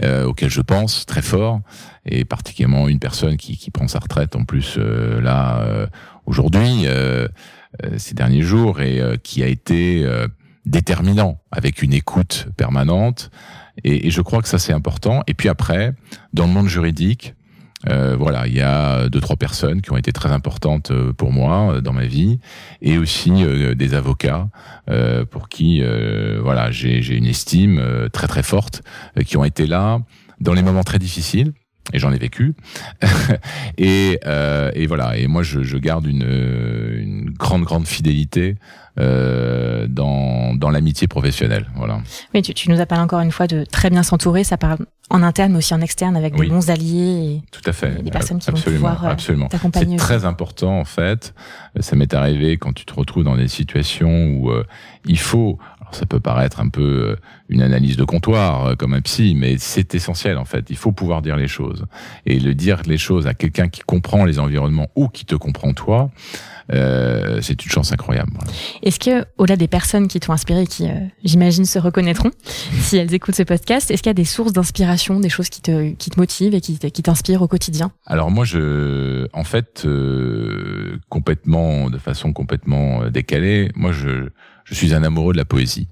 euh, 0.03 0.27
auquel 0.27 0.51
je 0.51 0.61
pense 0.61 1.07
très 1.07 1.23
fort, 1.23 1.61
et 2.05 2.25
particulièrement 2.25 2.89
une 2.89 2.99
personne 2.99 3.37
qui, 3.37 3.57
qui 3.57 3.71
prend 3.71 3.89
sa 3.89 3.99
retraite 3.99 4.37
en 4.37 4.45
plus 4.45 4.77
euh, 4.79 5.21
là 5.21 5.61
euh, 5.61 5.87
aujourd'hui, 6.27 6.87
euh, 6.87 7.29
euh, 7.85 7.99
ces 7.99 8.15
derniers 8.15 8.43
jours, 8.43 8.81
et 8.81 9.01
qui 9.23 9.43
a 9.43 9.47
été 9.47 10.07
déterminant 10.67 11.41
avec 11.51 11.83
une 11.83 11.93
écoute 11.93 12.49
permanente. 12.57 13.31
Et, 13.85 14.07
et 14.07 14.11
je 14.11 14.21
crois 14.21 14.43
que 14.43 14.49
ça 14.49 14.59
c'est 14.59 14.73
important. 14.73 15.23
Et 15.27 15.35
puis 15.35 15.49
après, 15.49 15.95
dans 16.33 16.47
le 16.47 16.53
monde 16.53 16.69
juridique, 16.69 17.35
euh, 17.89 18.17
voilà, 18.17 18.47
il 18.47 18.55
y 18.55 18.61
a 18.61 19.09
deux 19.09 19.21
trois 19.21 19.37
personnes 19.37 19.83
qui 19.83 19.93
ont 19.93 19.97
été 19.97 20.13
très 20.13 20.31
importantes 20.31 20.93
pour 21.17 21.33
moi 21.33 21.81
dans 21.81 21.93
ma 21.93 22.07
vie, 22.07 22.39
et 22.81 22.99
aussi 22.99 23.31
euh, 23.45 23.75
des 23.75 23.95
avocats 23.95 24.49
euh, 24.91 25.25
pour 25.25 25.49
qui, 25.49 25.83
voilà, 26.41 26.71
j'ai 26.71 27.17
une 27.17 27.27
estime 27.27 28.09
très 28.13 28.27
très 28.27 28.43
forte, 28.43 28.83
qui 29.27 29.37
ont 29.37 29.45
été 29.45 29.67
là 29.67 30.01
dans 30.41 30.55
les 30.55 30.63
moments 30.63 30.85
très 30.85 30.99
difficiles. 30.99 31.53
Et 31.93 31.99
j'en 31.99 32.13
ai 32.13 32.19
vécu. 32.19 32.55
et, 33.79 34.21
et, 34.75 34.87
voilà. 34.87 35.17
Et 35.17 35.27
moi, 35.27 35.43
je, 35.43 35.65
je 35.65 35.77
garde 35.77 36.07
une, 36.07 36.23
une, 36.23 37.31
grande, 37.31 37.65
grande 37.65 37.89
fidélité 37.89 38.55
euh, 39.01 39.87
dans, 39.89 40.55
dans 40.55 40.69
l'amitié 40.69 41.09
professionnelle. 41.09 41.67
Voilà. 41.77 42.03
Oui, 42.35 42.43
tu, 42.43 42.53
tu, 42.53 42.69
nous 42.69 42.79
as 42.79 42.85
parlé 42.85 43.03
encore 43.03 43.21
une 43.21 43.31
fois 43.31 43.47
de 43.47 43.65
très 43.65 43.89
bien 43.89 44.03
s'entourer. 44.03 44.45
Ça 44.45 44.59
parle 44.59 44.81
en 45.09 45.23
interne, 45.23 45.53
mais 45.53 45.59
aussi 45.59 45.73
en 45.73 45.81
externe, 45.81 46.15
avec 46.15 46.37
de 46.37 46.47
bons 46.47 46.69
alliés. 46.69 47.41
Et, 47.41 47.43
Tout 47.51 47.63
à 47.65 47.73
fait. 47.73 48.03
des 48.03 48.11
personnes 48.11 48.39
qui 48.39 48.51
absolument, 48.51 48.89
vont 48.89 48.95
pouvoir 48.95 49.11
absolument. 49.11 49.49
t'accompagner. 49.49 49.97
C'est 49.99 50.05
très 50.05 50.25
important 50.27 50.79
en 50.79 50.85
fait. 50.85 51.33
Ça 51.81 51.97
m'est 51.97 52.13
arrivé 52.13 52.59
quand 52.59 52.75
tu 52.75 52.85
te 52.85 52.93
retrouves 52.93 53.25
dans 53.25 53.37
des 53.37 53.49
situations 53.49 54.27
où 54.27 54.51
euh, 54.51 54.65
il 55.07 55.19
faut. 55.19 55.59
Alors 55.81 55.95
ça 55.95 56.05
peut 56.05 56.21
paraître 56.21 56.61
un 56.61 56.69
peu 56.69 57.17
une 57.49 57.63
analyse 57.63 57.97
de 57.97 58.05
comptoir 58.05 58.77
comme 58.77 58.93
un 58.93 59.01
psy, 59.01 59.35
mais 59.35 59.57
c'est 59.57 59.95
essentiel 59.95 60.37
en 60.37 60.45
fait. 60.45 60.67
Il 60.69 60.77
faut 60.77 60.93
pouvoir 60.93 61.23
dire 61.23 61.37
les 61.37 61.49
choses 61.49 61.87
et 62.27 62.39
le 62.39 62.55
dire 62.55 62.83
les 62.87 62.99
choses 62.99 63.27
à 63.27 63.33
quelqu'un 63.33 63.71
qui 63.71 63.81
comprend 63.81 64.27
les 64.27 64.39
environnements 64.39 64.89
ou 64.97 65.09
qui 65.09 65.25
te 65.25 65.35
comprend 65.35 65.73
toi. 65.73 66.11
Euh, 66.73 67.41
c'est 67.43 67.65
une 67.65 67.71
chance 67.71 67.93
incroyable. 67.93 68.31
Voilà. 68.35 68.53
Est-ce 68.83 68.99
que, 68.99 69.25
au-delà 69.39 69.57
des 69.57 69.69
personnes 69.69 70.09
qui 70.09 70.21
t'ont 70.21 70.33
inspiré, 70.33 70.67
qui, 70.67 70.89
euh, 70.89 70.95
j'imagine, 71.25 71.65
se 71.65 71.79
reconnaîtront 71.79 72.31
si 72.81 72.97
elles 72.97 73.13
écoutent 73.13 73.35
ce 73.35 73.43
podcast, 73.43 73.91
est-ce 73.91 74.03
qu'il 74.03 74.11
y 74.11 74.13
a 74.13 74.15
des 74.15 74.25
sources 74.25 74.53
d'inspiration, 74.53 75.21
des 75.21 75.29
choses 75.29 75.49
qui 75.49 75.61
te, 75.61 75.93
qui 75.93 76.11
te 76.11 76.19
motivent 76.19 76.55
et 76.55 76.61
qui, 76.61 76.79
qui 76.79 77.03
t'inspirent 77.03 77.43
au 77.43 77.49
quotidien? 77.49 77.93
Alors 78.07 78.31
moi, 78.31 78.45
je, 78.45 79.27
en 79.33 79.45
fait, 79.45 79.83
euh, 79.85 80.99
complètement, 81.09 81.91
de 81.91 81.99
façon 81.99 82.33
complètement 82.33 83.09
décalée, 83.11 83.71
moi, 83.75 83.93
je, 83.93 84.29
je 84.65 84.75
suis 84.75 84.95
un 84.95 85.03
amoureux 85.03 85.33
de 85.33 85.39
la 85.39 85.45
poésie. 85.45 85.89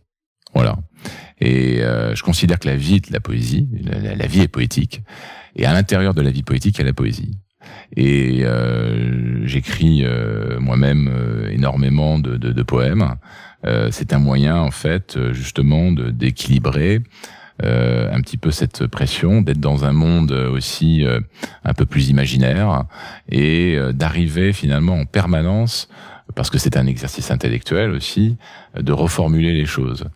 Voilà. 0.54 0.78
Et 1.40 1.82
euh, 1.82 2.14
je 2.14 2.22
considère 2.22 2.58
que 2.58 2.68
la 2.68 2.76
vie 2.76 2.96
est 2.96 3.08
de 3.08 3.12
la 3.12 3.20
poésie, 3.20 3.68
la, 3.82 4.14
la 4.14 4.26
vie 4.26 4.40
est 4.40 4.48
poétique. 4.48 5.02
Et 5.56 5.64
à 5.64 5.72
l'intérieur 5.72 6.14
de 6.14 6.22
la 6.22 6.30
vie 6.30 6.42
poétique, 6.42 6.76
il 6.76 6.80
y 6.80 6.84
a 6.84 6.86
la 6.86 6.92
poésie. 6.92 7.38
Et 7.96 8.40
euh, 8.44 9.46
j'écris 9.46 10.04
euh, 10.04 10.60
moi-même 10.60 11.10
euh, 11.12 11.50
énormément 11.50 12.18
de, 12.18 12.36
de, 12.36 12.52
de 12.52 12.62
poèmes. 12.62 13.16
Euh, 13.66 13.88
c'est 13.90 14.12
un 14.12 14.18
moyen, 14.18 14.56
en 14.56 14.70
fait, 14.70 15.18
justement, 15.32 15.92
de 15.92 16.10
d'équilibrer 16.10 17.00
un 17.62 18.22
petit 18.22 18.38
peu 18.38 18.50
cette 18.50 18.86
pression, 18.86 19.42
d'être 19.42 19.60
dans 19.60 19.84
un 19.84 19.92
monde 19.92 20.32
aussi 20.32 21.04
un 21.62 21.74
peu 21.74 21.84
plus 21.84 22.08
imaginaire 22.08 22.84
et 23.30 23.78
d'arriver 23.92 24.54
finalement 24.54 24.94
en 24.94 25.04
permanence 25.04 25.86
parce 26.34 26.48
que 26.48 26.58
c'est 26.58 26.76
un 26.78 26.86
exercice 26.86 27.30
intellectuel 27.30 27.90
aussi, 27.90 28.36
de 28.78 28.92
reformuler 28.92 29.52
les 29.52 29.66
choses 29.66 30.06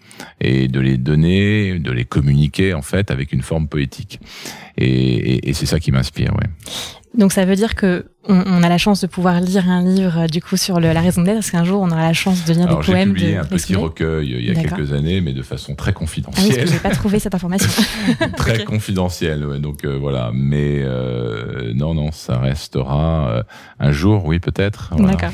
et 0.41 0.69
de 0.69 0.81
les 0.81 0.97
donner, 0.97 1.79
de 1.79 1.93
les 1.93 2.05
communiquer 2.05 2.73
en 2.75 2.83
fait 2.83 3.11
avec 3.11 3.33
une 3.33 3.43
forme 3.43 3.69
poétique. 3.69 4.21
Et, 4.77 4.87
et, 4.87 5.51
et 5.51 5.53
c'est 5.53 5.67
ça 5.67 5.81
qui 5.81 5.93
m'inspire, 5.93 6.35
ouais. 6.35 6.49
Donc 7.17 7.33
ça 7.33 7.45
veut 7.45 7.55
dire 7.55 7.75
que 7.75 8.07
on, 8.27 8.43
on, 8.47 8.63
a 8.63 8.69
la 8.69 8.79
chance 8.79 9.01
de 9.01 9.07
pouvoir 9.07 9.41
lire 9.41 9.69
un 9.69 9.83
livre 9.83 10.27
du 10.27 10.41
coup 10.41 10.57
sur 10.57 10.81
le, 10.81 10.93
la 10.93 11.01
raison 11.01 11.23
d'être. 11.23 11.39
Est-ce 11.39 11.53
qu'un 11.53 11.65
jour 11.65 11.81
on 11.83 11.91
aura 11.91 12.03
la 12.03 12.13
chance 12.13 12.45
de 12.45 12.53
lire 12.55 12.67
Alors, 12.67 12.81
des 12.81 12.87
poèmes 12.87 13.09
J'ai 13.11 13.15
publié 13.15 13.35
de 13.35 13.41
un 13.41 13.45
petit 13.45 13.77
recueil 13.77 14.31
il 14.31 14.45
y 14.45 14.51
a 14.51 14.55
quelques 14.55 14.93
années, 14.93 15.21
mais 15.21 15.33
de 15.33 15.43
façon 15.43 15.75
très 15.75 15.93
confidentielle. 15.93 16.47
Ah 16.49 16.53
oui, 16.53 16.57
parce 16.57 16.71
j'ai 16.73 16.79
pas 16.79 16.91
trouvé 16.91 17.19
cette 17.19 17.35
information. 17.35 17.69
très 18.37 18.55
okay. 18.55 18.65
confidentielle, 18.65 19.45
ouais, 19.47 19.61
donc 19.61 19.85
euh, 19.85 19.97
voilà. 19.97 20.31
Mais 20.35 20.81
euh, 20.83 21.73
non, 21.75 21.95
non, 21.95 22.11
ça 22.13 22.39
restera 22.39 23.31
euh, 23.31 23.43
un 23.79 23.93
jour, 23.93 24.25
oui 24.25 24.41
peut-être. 24.41 24.91
Voilà. 24.97 25.13
D'accord. 25.13 25.33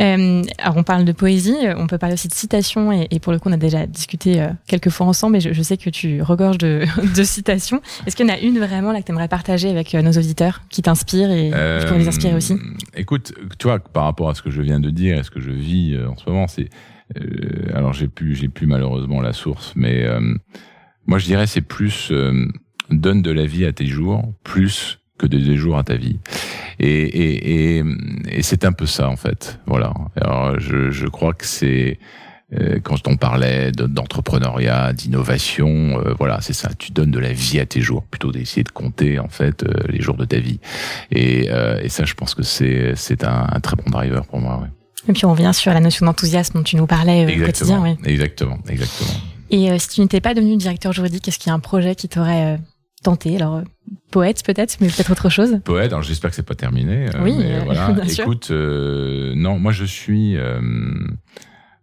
Euh, 0.00 0.42
alors 0.58 0.76
on 0.76 0.82
parle 0.82 1.04
de 1.04 1.12
poésie, 1.12 1.56
on 1.76 1.86
peut 1.86 1.98
parler 1.98 2.14
aussi 2.14 2.28
de 2.28 2.34
citations 2.34 2.92
et, 2.92 3.08
et 3.10 3.18
pour 3.18 3.32
le 3.32 3.38
coup 3.38 3.48
on 3.48 3.52
a 3.52 3.56
déjà 3.56 3.86
discuté 3.86 4.40
euh, 4.40 4.48
quelques 4.66 4.90
fois 4.90 5.06
ensemble 5.06 5.36
et 5.36 5.40
je, 5.40 5.62
sais 5.62 5.76
que 5.76 5.90
tu 5.90 6.22
regorges 6.22 6.58
de, 6.58 6.86
citations. 7.22 7.80
Est-ce 8.06 8.16
qu'il 8.16 8.26
y 8.26 8.30
en 8.30 8.34
a 8.34 8.38
une 8.38 8.58
vraiment 8.58 8.92
là 8.92 9.00
que 9.00 9.06
tu 9.06 9.12
aimerais 9.12 9.28
partager 9.28 9.68
avec 9.68 9.94
euh, 9.94 10.02
nos 10.02 10.12
auditeurs 10.12 10.62
qui 10.68 10.82
t'inspire 10.82 11.30
et 11.30 11.50
qui 11.50 11.86
pourrait 11.86 11.98
les 11.98 12.08
inspirer 12.08 12.34
aussi? 12.34 12.56
Écoute, 12.94 13.32
tu 13.58 13.66
vois, 13.66 13.78
par 13.78 14.04
rapport 14.04 14.30
à 14.30 14.34
ce 14.34 14.42
que 14.42 14.50
je 14.50 14.62
viens 14.62 14.80
de 14.80 14.90
dire 14.90 15.18
et 15.18 15.22
ce 15.22 15.30
que 15.30 15.40
je 15.40 15.50
vis 15.50 15.98
en 16.06 16.16
ce 16.16 16.28
moment, 16.28 16.46
c'est 16.46 16.68
alors 17.74 17.92
j'ai 17.92 18.06
plus 18.06 18.36
j'ai 18.36 18.48
malheureusement 18.66 19.20
la 19.20 19.32
source, 19.32 19.72
mais 19.74 20.06
moi 21.06 21.18
je 21.18 21.26
dirais 21.26 21.48
c'est 21.48 21.60
plus 21.60 22.12
donne 22.88 23.22
de 23.22 23.30
la 23.30 23.46
vie 23.46 23.64
à 23.64 23.72
tes 23.72 23.86
jours 23.86 24.32
plus 24.44 25.00
que 25.18 25.26
de 25.26 25.38
des 25.38 25.56
jours 25.56 25.76
à 25.76 25.82
ta 25.82 25.96
vie. 25.96 26.18
Et, 26.80 26.86
et, 26.86 27.78
et, 27.78 27.84
et 28.28 28.42
c'est 28.42 28.64
un 28.64 28.72
peu 28.72 28.86
ça 28.86 29.08
en 29.08 29.16
fait. 29.16 29.60
Voilà. 29.66 29.92
Alors 30.16 30.58
je, 30.58 30.90
je 30.90 31.06
crois 31.06 31.34
que 31.34 31.44
c'est 31.44 31.98
euh, 32.58 32.80
quand 32.82 33.06
on 33.06 33.16
parlait 33.16 33.70
d'entrepreneuriat, 33.70 34.92
d'innovation, 34.92 36.00
euh, 36.00 36.14
voilà, 36.18 36.40
c'est 36.40 36.52
ça. 36.52 36.70
Tu 36.76 36.90
donnes 36.90 37.12
de 37.12 37.20
la 37.20 37.32
vie 37.32 37.60
à 37.60 37.66
tes 37.66 37.80
jours 37.80 38.02
plutôt 38.02 38.32
d'essayer 38.32 38.64
de 38.64 38.70
compter 38.70 39.20
en 39.20 39.28
fait 39.28 39.62
euh, 39.62 39.72
les 39.88 40.00
jours 40.00 40.16
de 40.16 40.24
ta 40.24 40.38
vie. 40.38 40.58
Et, 41.12 41.48
et 41.82 41.88
ça, 41.88 42.04
je 42.04 42.14
pense 42.14 42.34
que 42.34 42.42
c'est 42.42 42.94
c'est 42.96 43.24
un, 43.24 43.46
un, 43.52 43.60
très 43.60 43.76
bon 43.76 43.88
driver 43.88 44.26
pour 44.26 44.40
moi. 44.40 44.58
Ouais. 44.62 44.68
Et 45.08 45.12
puis 45.12 45.24
on 45.26 45.32
revient 45.32 45.52
sur 45.54 45.72
la 45.72 45.80
notion 45.80 46.06
d'enthousiasme 46.06 46.58
dont 46.58 46.64
tu 46.64 46.76
nous 46.76 46.86
parlais 46.86 47.22
exactement, 47.22 47.42
au 47.42 47.82
quotidien. 47.82 47.98
Oui. 48.04 48.10
Exactement, 48.10 48.58
exactement. 48.68 49.20
Et 49.50 49.78
si 49.78 49.88
tu 49.88 50.00
n'étais 50.00 50.20
pas 50.20 50.34
devenu 50.34 50.56
directeur 50.56 50.92
juridique, 50.92 51.26
est-ce 51.26 51.38
qu'il 51.38 51.48
y 51.48 51.52
a 51.52 51.54
un 51.54 51.60
projet 51.60 51.94
qui 51.94 52.08
t'aurait 52.08 52.58
tenté 53.02 53.36
Alors 53.36 53.62
poète 54.10 54.42
peut-être, 54.44 54.76
mais 54.80 54.88
peut-être 54.88 55.12
autre 55.12 55.28
chose. 55.28 55.60
Poète, 55.64 55.92
alors 55.92 56.02
j'espère 56.02 56.30
que 56.30 56.36
c'est 56.36 56.46
pas 56.46 56.54
terminé. 56.54 57.06
Euh, 57.14 57.22
oui, 57.22 57.36
mais 57.38 57.54
euh, 57.54 57.62
voilà. 57.64 57.92
bien 57.92 58.04
Écoute, 58.04 58.48
euh, 58.50 59.34
non, 59.36 59.58
moi 59.58 59.72
je 59.72 59.84
suis. 59.84 60.36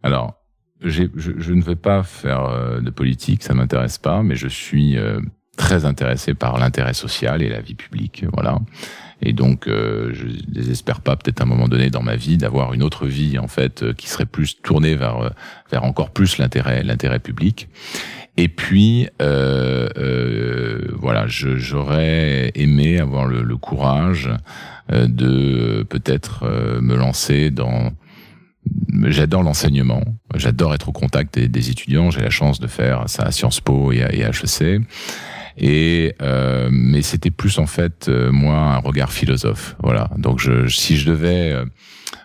alors, 0.04 0.36
je, 0.82 1.04
je, 1.16 1.54
ne 1.54 1.62
vais 1.62 1.76
pas 1.76 2.04
faire 2.04 2.82
de 2.82 2.90
politique, 2.90 3.44
ça 3.44 3.54
m'intéresse 3.54 3.98
pas, 3.98 4.22
mais 4.24 4.36
je 4.36 4.48
suis 4.48 4.98
très 5.56 5.86
intéressé 5.86 6.34
par 6.34 6.60
l'intérêt 6.60 6.94
social 6.94 7.42
et 7.42 7.50
la 7.50 7.62
vie 7.62 7.74
publique, 7.76 8.26
voilà. 8.34 8.60
Et 9.22 9.34
donc, 9.34 9.68
euh, 9.68 10.12
je 10.14 10.28
désespère 10.48 11.02
pas 11.02 11.16
peut-être 11.16 11.42
à 11.42 11.44
un 11.44 11.48
moment 11.48 11.68
donné 11.68 11.90
dans 11.90 12.04
ma 12.04 12.16
vie 12.16 12.38
d'avoir 12.38 12.74
une 12.74 12.84
autre 12.84 13.08
vie 13.08 13.40
en 13.40 13.48
fait 13.48 13.82
euh, 13.82 13.94
qui 13.94 14.08
serait 14.08 14.28
plus 14.28 14.62
tournée 14.62 14.96
vers 14.96 15.34
vers 15.72 15.84
encore 15.84 16.12
plus 16.12 16.38
l'intérêt 16.38 16.84
l'intérêt 16.84 17.20
public. 17.20 17.68
Et 18.38 18.50
puis, 18.50 19.08
euh, 19.20 19.90
euh, 19.98 20.88
voilà, 20.96 21.26
j'aurais 21.28 22.52
aimé 22.54 23.00
avoir 23.00 23.26
le, 23.26 23.42
le 23.42 23.58
courage 23.58 24.30
euh, 24.92 25.08
de 25.08 25.84
peut-être 25.90 26.44
euh, 26.44 26.80
me 26.80 26.96
lancer 26.96 27.50
dans. 27.50 27.92
J'adore 29.06 29.44
l'enseignement, 29.44 30.04
j'adore 30.36 30.76
être 30.76 30.90
au 30.90 30.92
contact 30.92 31.36
des, 31.36 31.48
des 31.48 31.70
étudiants. 31.70 32.12
J'ai 32.12 32.22
la 32.22 32.30
chance 32.30 32.60
de 32.60 32.68
faire 32.68 33.04
ça 33.08 33.24
à 33.24 33.32
Sciences 33.32 33.62
Po 33.62 33.92
et 33.92 34.04
à, 34.04 34.14
et 34.14 34.24
à 34.24 34.30
HEC. 34.30 34.82
Et 35.58 36.14
euh, 36.22 36.70
mais 36.72 37.02
c'était 37.02 37.32
plus 37.32 37.58
en 37.58 37.66
fait 37.66 38.08
euh, 38.10 38.32
moi 38.32 38.56
un 38.56 38.78
regard 38.78 39.12
philosophe. 39.12 39.76
Voilà. 39.82 40.10
Donc 40.18 40.40
je, 40.40 40.68
si 40.68 40.98
je 40.98 41.10
devais 41.10 41.54
euh, 41.54 41.66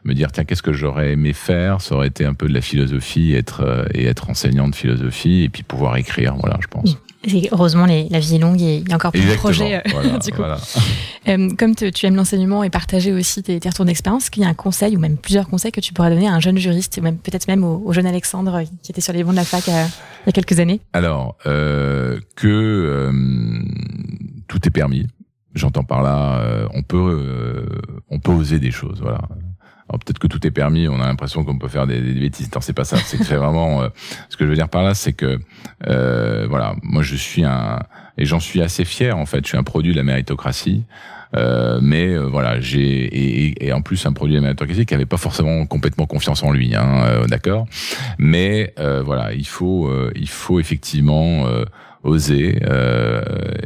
me 0.04 0.14
dire 0.14 0.32
tiens 0.32 0.44
qu'est-ce 0.44 0.62
que 0.62 0.72
j'aurais 0.72 1.12
aimé 1.12 1.32
faire, 1.32 1.80
ça 1.80 1.94
aurait 1.94 2.08
été 2.08 2.24
un 2.24 2.34
peu 2.34 2.48
de 2.48 2.54
la 2.54 2.60
philosophie, 2.60 3.34
être 3.34 3.62
euh, 3.62 3.84
et 3.94 4.06
être 4.06 4.30
enseignant 4.30 4.68
de 4.68 4.74
philosophie 4.74 5.42
et 5.42 5.48
puis 5.48 5.62
pouvoir 5.62 5.96
écrire. 5.96 6.34
Voilà, 6.36 6.58
je 6.60 6.66
pense. 6.66 6.98
Et 7.24 7.48
heureusement, 7.52 7.86
les, 7.86 8.08
la 8.08 8.18
vie 8.18 8.34
est 8.34 8.38
longue 8.38 8.60
et 8.60 8.78
il 8.78 8.88
y 8.88 8.92
a 8.92 8.96
encore 8.96 9.12
plus 9.12 9.24
de 9.24 9.34
projets. 9.34 9.80
Voilà, 9.92 10.18
du 10.24 10.30
coup. 10.32 10.38
voilà. 10.38 10.58
Euh, 11.28 11.50
comme 11.56 11.76
te, 11.76 11.88
tu 11.88 12.06
aimes 12.06 12.16
l'enseignement 12.16 12.64
et 12.64 12.70
partager 12.70 13.12
aussi 13.12 13.44
tes, 13.44 13.60
tes 13.60 13.68
retours 13.68 13.84
d'expérience, 13.84 14.28
qu'il 14.28 14.42
y 14.42 14.46
a 14.46 14.48
un 14.48 14.54
conseil 14.54 14.96
ou 14.96 14.98
même 15.00 15.16
plusieurs 15.16 15.48
conseils 15.48 15.70
que 15.70 15.80
tu 15.80 15.92
pourrais 15.92 16.10
donner 16.10 16.26
à 16.26 16.32
un 16.32 16.40
jeune 16.40 16.58
juriste, 16.58 16.98
ou 17.00 17.04
même 17.04 17.18
peut-être 17.18 17.46
même 17.46 17.62
au, 17.62 17.80
au, 17.84 17.92
jeune 17.92 18.06
Alexandre 18.06 18.62
qui 18.82 18.90
était 18.90 19.00
sur 19.00 19.12
les 19.12 19.22
bancs 19.22 19.34
de 19.34 19.36
la 19.36 19.44
fac 19.44 19.68
euh, 19.68 19.84
il 20.24 20.26
y 20.26 20.30
a 20.30 20.32
quelques 20.32 20.58
années? 20.60 20.80
Alors, 20.92 21.36
euh, 21.46 22.20
que 22.36 22.48
euh, 22.48 23.12
tout 24.48 24.66
est 24.66 24.70
permis. 24.70 25.06
J'entends 25.54 25.84
par 25.84 26.02
là, 26.02 26.40
euh, 26.40 26.66
on 26.74 26.82
peut, 26.82 27.68
on 28.08 28.18
peut 28.18 28.32
oser 28.32 28.58
des 28.58 28.70
choses. 28.70 29.00
Voilà. 29.02 29.20
Peut-être 29.98 30.18
que 30.18 30.26
tout 30.26 30.46
est 30.46 30.50
permis, 30.50 30.88
on 30.88 31.00
a 31.00 31.06
l'impression 31.06 31.44
qu'on 31.44 31.58
peut 31.58 31.68
faire 31.68 31.86
des, 31.86 32.00
des 32.00 32.20
bêtises. 32.20 32.50
Non, 32.54 32.60
c'est 32.60 32.72
pas 32.72 32.84
ça. 32.84 32.96
C'est 32.96 33.18
que 33.18 33.34
vraiment. 33.34 33.82
Euh, 33.82 33.88
ce 34.28 34.36
que 34.36 34.44
je 34.44 34.50
veux 34.50 34.56
dire 34.56 34.68
par 34.68 34.82
là, 34.82 34.94
c'est 34.94 35.12
que 35.12 35.38
euh, 35.86 36.46
voilà, 36.48 36.74
moi 36.82 37.02
je 37.02 37.16
suis 37.16 37.44
un 37.44 37.80
et 38.18 38.24
j'en 38.24 38.40
suis 38.40 38.62
assez 38.62 38.84
fier 38.84 39.16
en 39.16 39.26
fait. 39.26 39.42
Je 39.44 39.48
suis 39.48 39.58
un 39.58 39.62
produit 39.62 39.92
de 39.92 39.96
la 39.96 40.04
méritocratie. 40.04 40.84
Euh, 41.34 41.78
mais 41.80 42.14
voilà, 42.16 42.60
j'ai 42.60 43.64
et, 43.64 43.72
en 43.72 43.80
plus 43.80 44.04
un 44.04 44.12
produit 44.12 44.38
méritocratie 44.38 44.84
qui 44.84 44.94
avait 44.94 45.06
pas 45.06 45.16
forcément 45.16 45.64
complètement 45.64 46.04
confiance 46.04 46.42
en 46.42 46.52
lui, 46.52 46.74
hein, 46.74 47.04
euh, 47.06 47.26
d'accord. 47.26 47.66
Mais 48.18 48.74
voilà, 48.76 49.32
il 49.32 49.46
faut 49.46 49.90
il 50.14 50.28
faut 50.28 50.60
effectivement 50.60 51.46
oser 52.02 52.60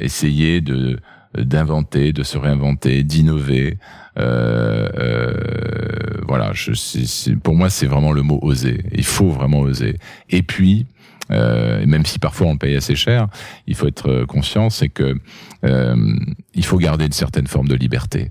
essayer 0.01 0.61
de 0.61 1.01
d'inventer, 1.37 2.13
de 2.13 2.23
se 2.23 2.39
réinventer, 2.39 3.03
d'innover. 3.03 3.79
Euh, 4.19 4.89
euh, 4.97 6.21
voilà, 6.27 6.53
je, 6.53 6.73
c 6.73 7.01
est, 7.01 7.07
c 7.07 7.31
est, 7.33 7.37
pour 7.37 7.55
moi, 7.55 7.71
c'est 7.71 7.87
vraiment 7.87 8.13
le 8.13 8.23
mot 8.23 8.39
oser. 8.43 8.83
Il 8.93 9.05
faut 9.05 9.31
vraiment 9.31 9.61
oser. 9.61 9.97
Et 10.31 10.43
puis, 10.43 10.87
euh, 11.31 11.85
même 11.87 12.07
si 12.07 12.19
parfois 12.19 12.47
on 12.47 12.53
le 12.53 12.59
paye 12.59 12.77
assez 12.77 12.95
cher, 12.95 13.29
il 13.67 13.75
faut 13.75 13.87
être 13.87 14.25
conscient, 14.25 14.71
c'est 14.71 14.89
que 14.89 15.17
euh, 15.65 16.17
il 16.55 16.65
faut 16.65 16.79
garder 16.79 17.07
une 17.07 17.13
certaine 17.13 17.47
forme 17.47 17.69
de 17.69 17.75
liberté. 17.75 18.31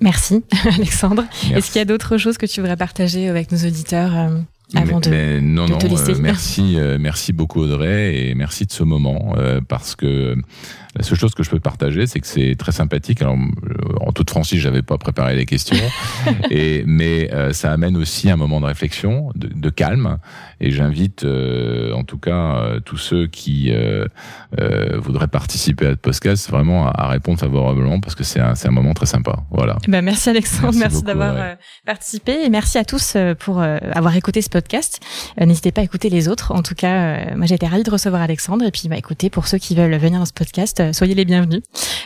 Merci, 0.00 0.44
Alexandre. 0.64 1.24
Est-ce 1.54 1.70
qu'il 1.70 1.78
y 1.78 1.82
a 1.82 1.86
d'autres 1.86 2.18
choses 2.18 2.38
que 2.38 2.46
tu 2.46 2.60
voudrais 2.60 2.76
partager 2.76 3.28
avec 3.28 3.50
nos 3.52 3.58
auditeurs 3.58 4.16
euh, 4.16 4.38
avant 4.74 4.96
mais, 4.96 5.00
de, 5.00 5.10
mais 5.10 5.40
non, 5.40 5.66
de 5.66 5.72
non, 5.72 5.78
te 5.78 5.86
laisser 5.86 6.12
euh, 6.12 6.20
merci, 6.20 6.74
euh, 6.76 6.98
merci 6.98 7.32
beaucoup 7.32 7.60
Audrey 7.60 8.16
et 8.16 8.34
merci 8.34 8.66
de 8.66 8.72
ce 8.72 8.82
moment 8.82 9.34
euh, 9.36 9.60
parce 9.66 9.94
que 9.94 10.36
la 10.96 11.02
seule 11.02 11.18
chose 11.18 11.34
que 11.34 11.42
je 11.42 11.50
peux 11.50 11.60
partager, 11.60 12.06
c'est 12.06 12.20
que 12.20 12.26
c'est 12.26 12.54
très 12.56 12.72
sympathique. 12.72 13.20
Alors, 13.20 13.36
en 14.00 14.12
toute 14.12 14.30
franchise, 14.30 14.60
j'avais 14.60 14.80
pas 14.80 14.96
préparé 14.96 15.36
les 15.36 15.44
questions. 15.44 15.76
et, 16.50 16.84
mais 16.86 17.30
euh, 17.34 17.52
ça 17.52 17.70
amène 17.70 17.98
aussi 17.98 18.30
un 18.30 18.36
moment 18.36 18.60
de 18.62 18.66
réflexion, 18.66 19.30
de, 19.34 19.48
de 19.48 19.70
calme. 19.70 20.18
Et 20.60 20.70
j'invite, 20.70 21.24
euh, 21.24 21.92
en 21.92 22.04
tout 22.04 22.16
cas, 22.16 22.56
euh, 22.56 22.80
tous 22.80 22.96
ceux 22.96 23.26
qui 23.26 23.70
voudraient 24.98 25.28
participer 25.28 25.86
à 25.86 25.90
ce 25.90 25.96
podcast, 25.96 26.50
vraiment 26.50 26.88
à, 26.88 27.08
répondre 27.08 27.38
favorablement 27.38 28.00
parce 28.00 28.14
que 28.14 28.24
c'est 28.24 28.40
un, 28.40 28.54
un 28.62 28.70
moment 28.70 28.94
très 28.94 29.06
sympa. 29.06 29.36
Voilà. 29.50 29.76
Ben 29.88 30.02
merci 30.02 30.30
Alexandre, 30.30 30.74
merci, 30.78 31.02
d'avoir 31.02 31.56
participé 31.84 32.44
et 32.44 32.48
merci 32.48 32.78
à 32.78 32.84
tous 32.84 33.16
pour 33.38 33.60
avoir 33.60 34.16
écouté 34.16 34.40
ce 34.40 34.48
podcast. 34.56 35.00
N'hésitez 35.38 35.70
pas 35.70 35.82
à 35.82 35.84
écouter 35.84 36.08
les 36.08 36.28
autres. 36.28 36.52
En 36.52 36.62
tout 36.62 36.74
cas, 36.74 37.34
moi 37.36 37.44
j'ai 37.44 37.56
été 37.56 37.66
ravie 37.66 37.82
de 37.82 37.90
recevoir 37.90 38.22
Alexandre 38.22 38.64
et 38.64 38.70
puis 38.70 38.88
bah 38.88 38.96
écoutez, 38.96 39.28
pour 39.28 39.48
ceux 39.48 39.58
qui 39.58 39.74
veulent 39.74 39.96
venir 39.96 40.18
dans 40.18 40.24
ce 40.24 40.32
podcast, 40.32 40.82
soyez 40.92 41.14
les 41.14 41.26
bienvenus. 41.26 41.60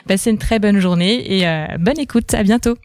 Passez 0.09 0.31
une 0.31 0.39
très 0.39 0.59
bonne 0.59 0.81
journée 0.81 1.39
et 1.39 1.47
bonne 1.79 1.99
écoute. 2.01 2.35
À 2.35 2.43
bientôt. 2.43 2.77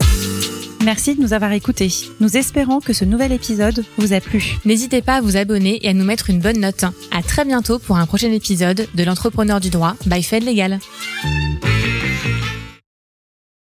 Merci 0.83 1.15
de 1.15 1.21
nous 1.21 1.33
avoir 1.33 1.51
écoutés. 1.53 1.91
Nous 2.19 2.37
espérons 2.37 2.79
que 2.79 2.93
ce 2.93 3.05
nouvel 3.05 3.31
épisode 3.31 3.83
vous 3.97 4.13
a 4.13 4.19
plu. 4.21 4.57
N'hésitez 4.65 5.01
pas 5.01 5.15
à 5.15 5.21
vous 5.21 5.35
abonner 5.35 5.79
et 5.83 5.89
à 5.89 5.93
nous 5.93 6.05
mettre 6.05 6.29
une 6.29 6.39
bonne 6.39 6.59
note. 6.59 6.83
À 7.11 7.23
très 7.23 7.43
bientôt 7.43 7.79
pour 7.79 7.97
un 7.97 8.05
prochain 8.05 8.31
épisode 8.31 8.87
de 8.93 9.03
l'entrepreneur 9.03 9.59
du 9.59 9.71
droit 9.71 9.95
by 10.05 10.21
Fed 10.21 10.43
Legal. 10.43 10.79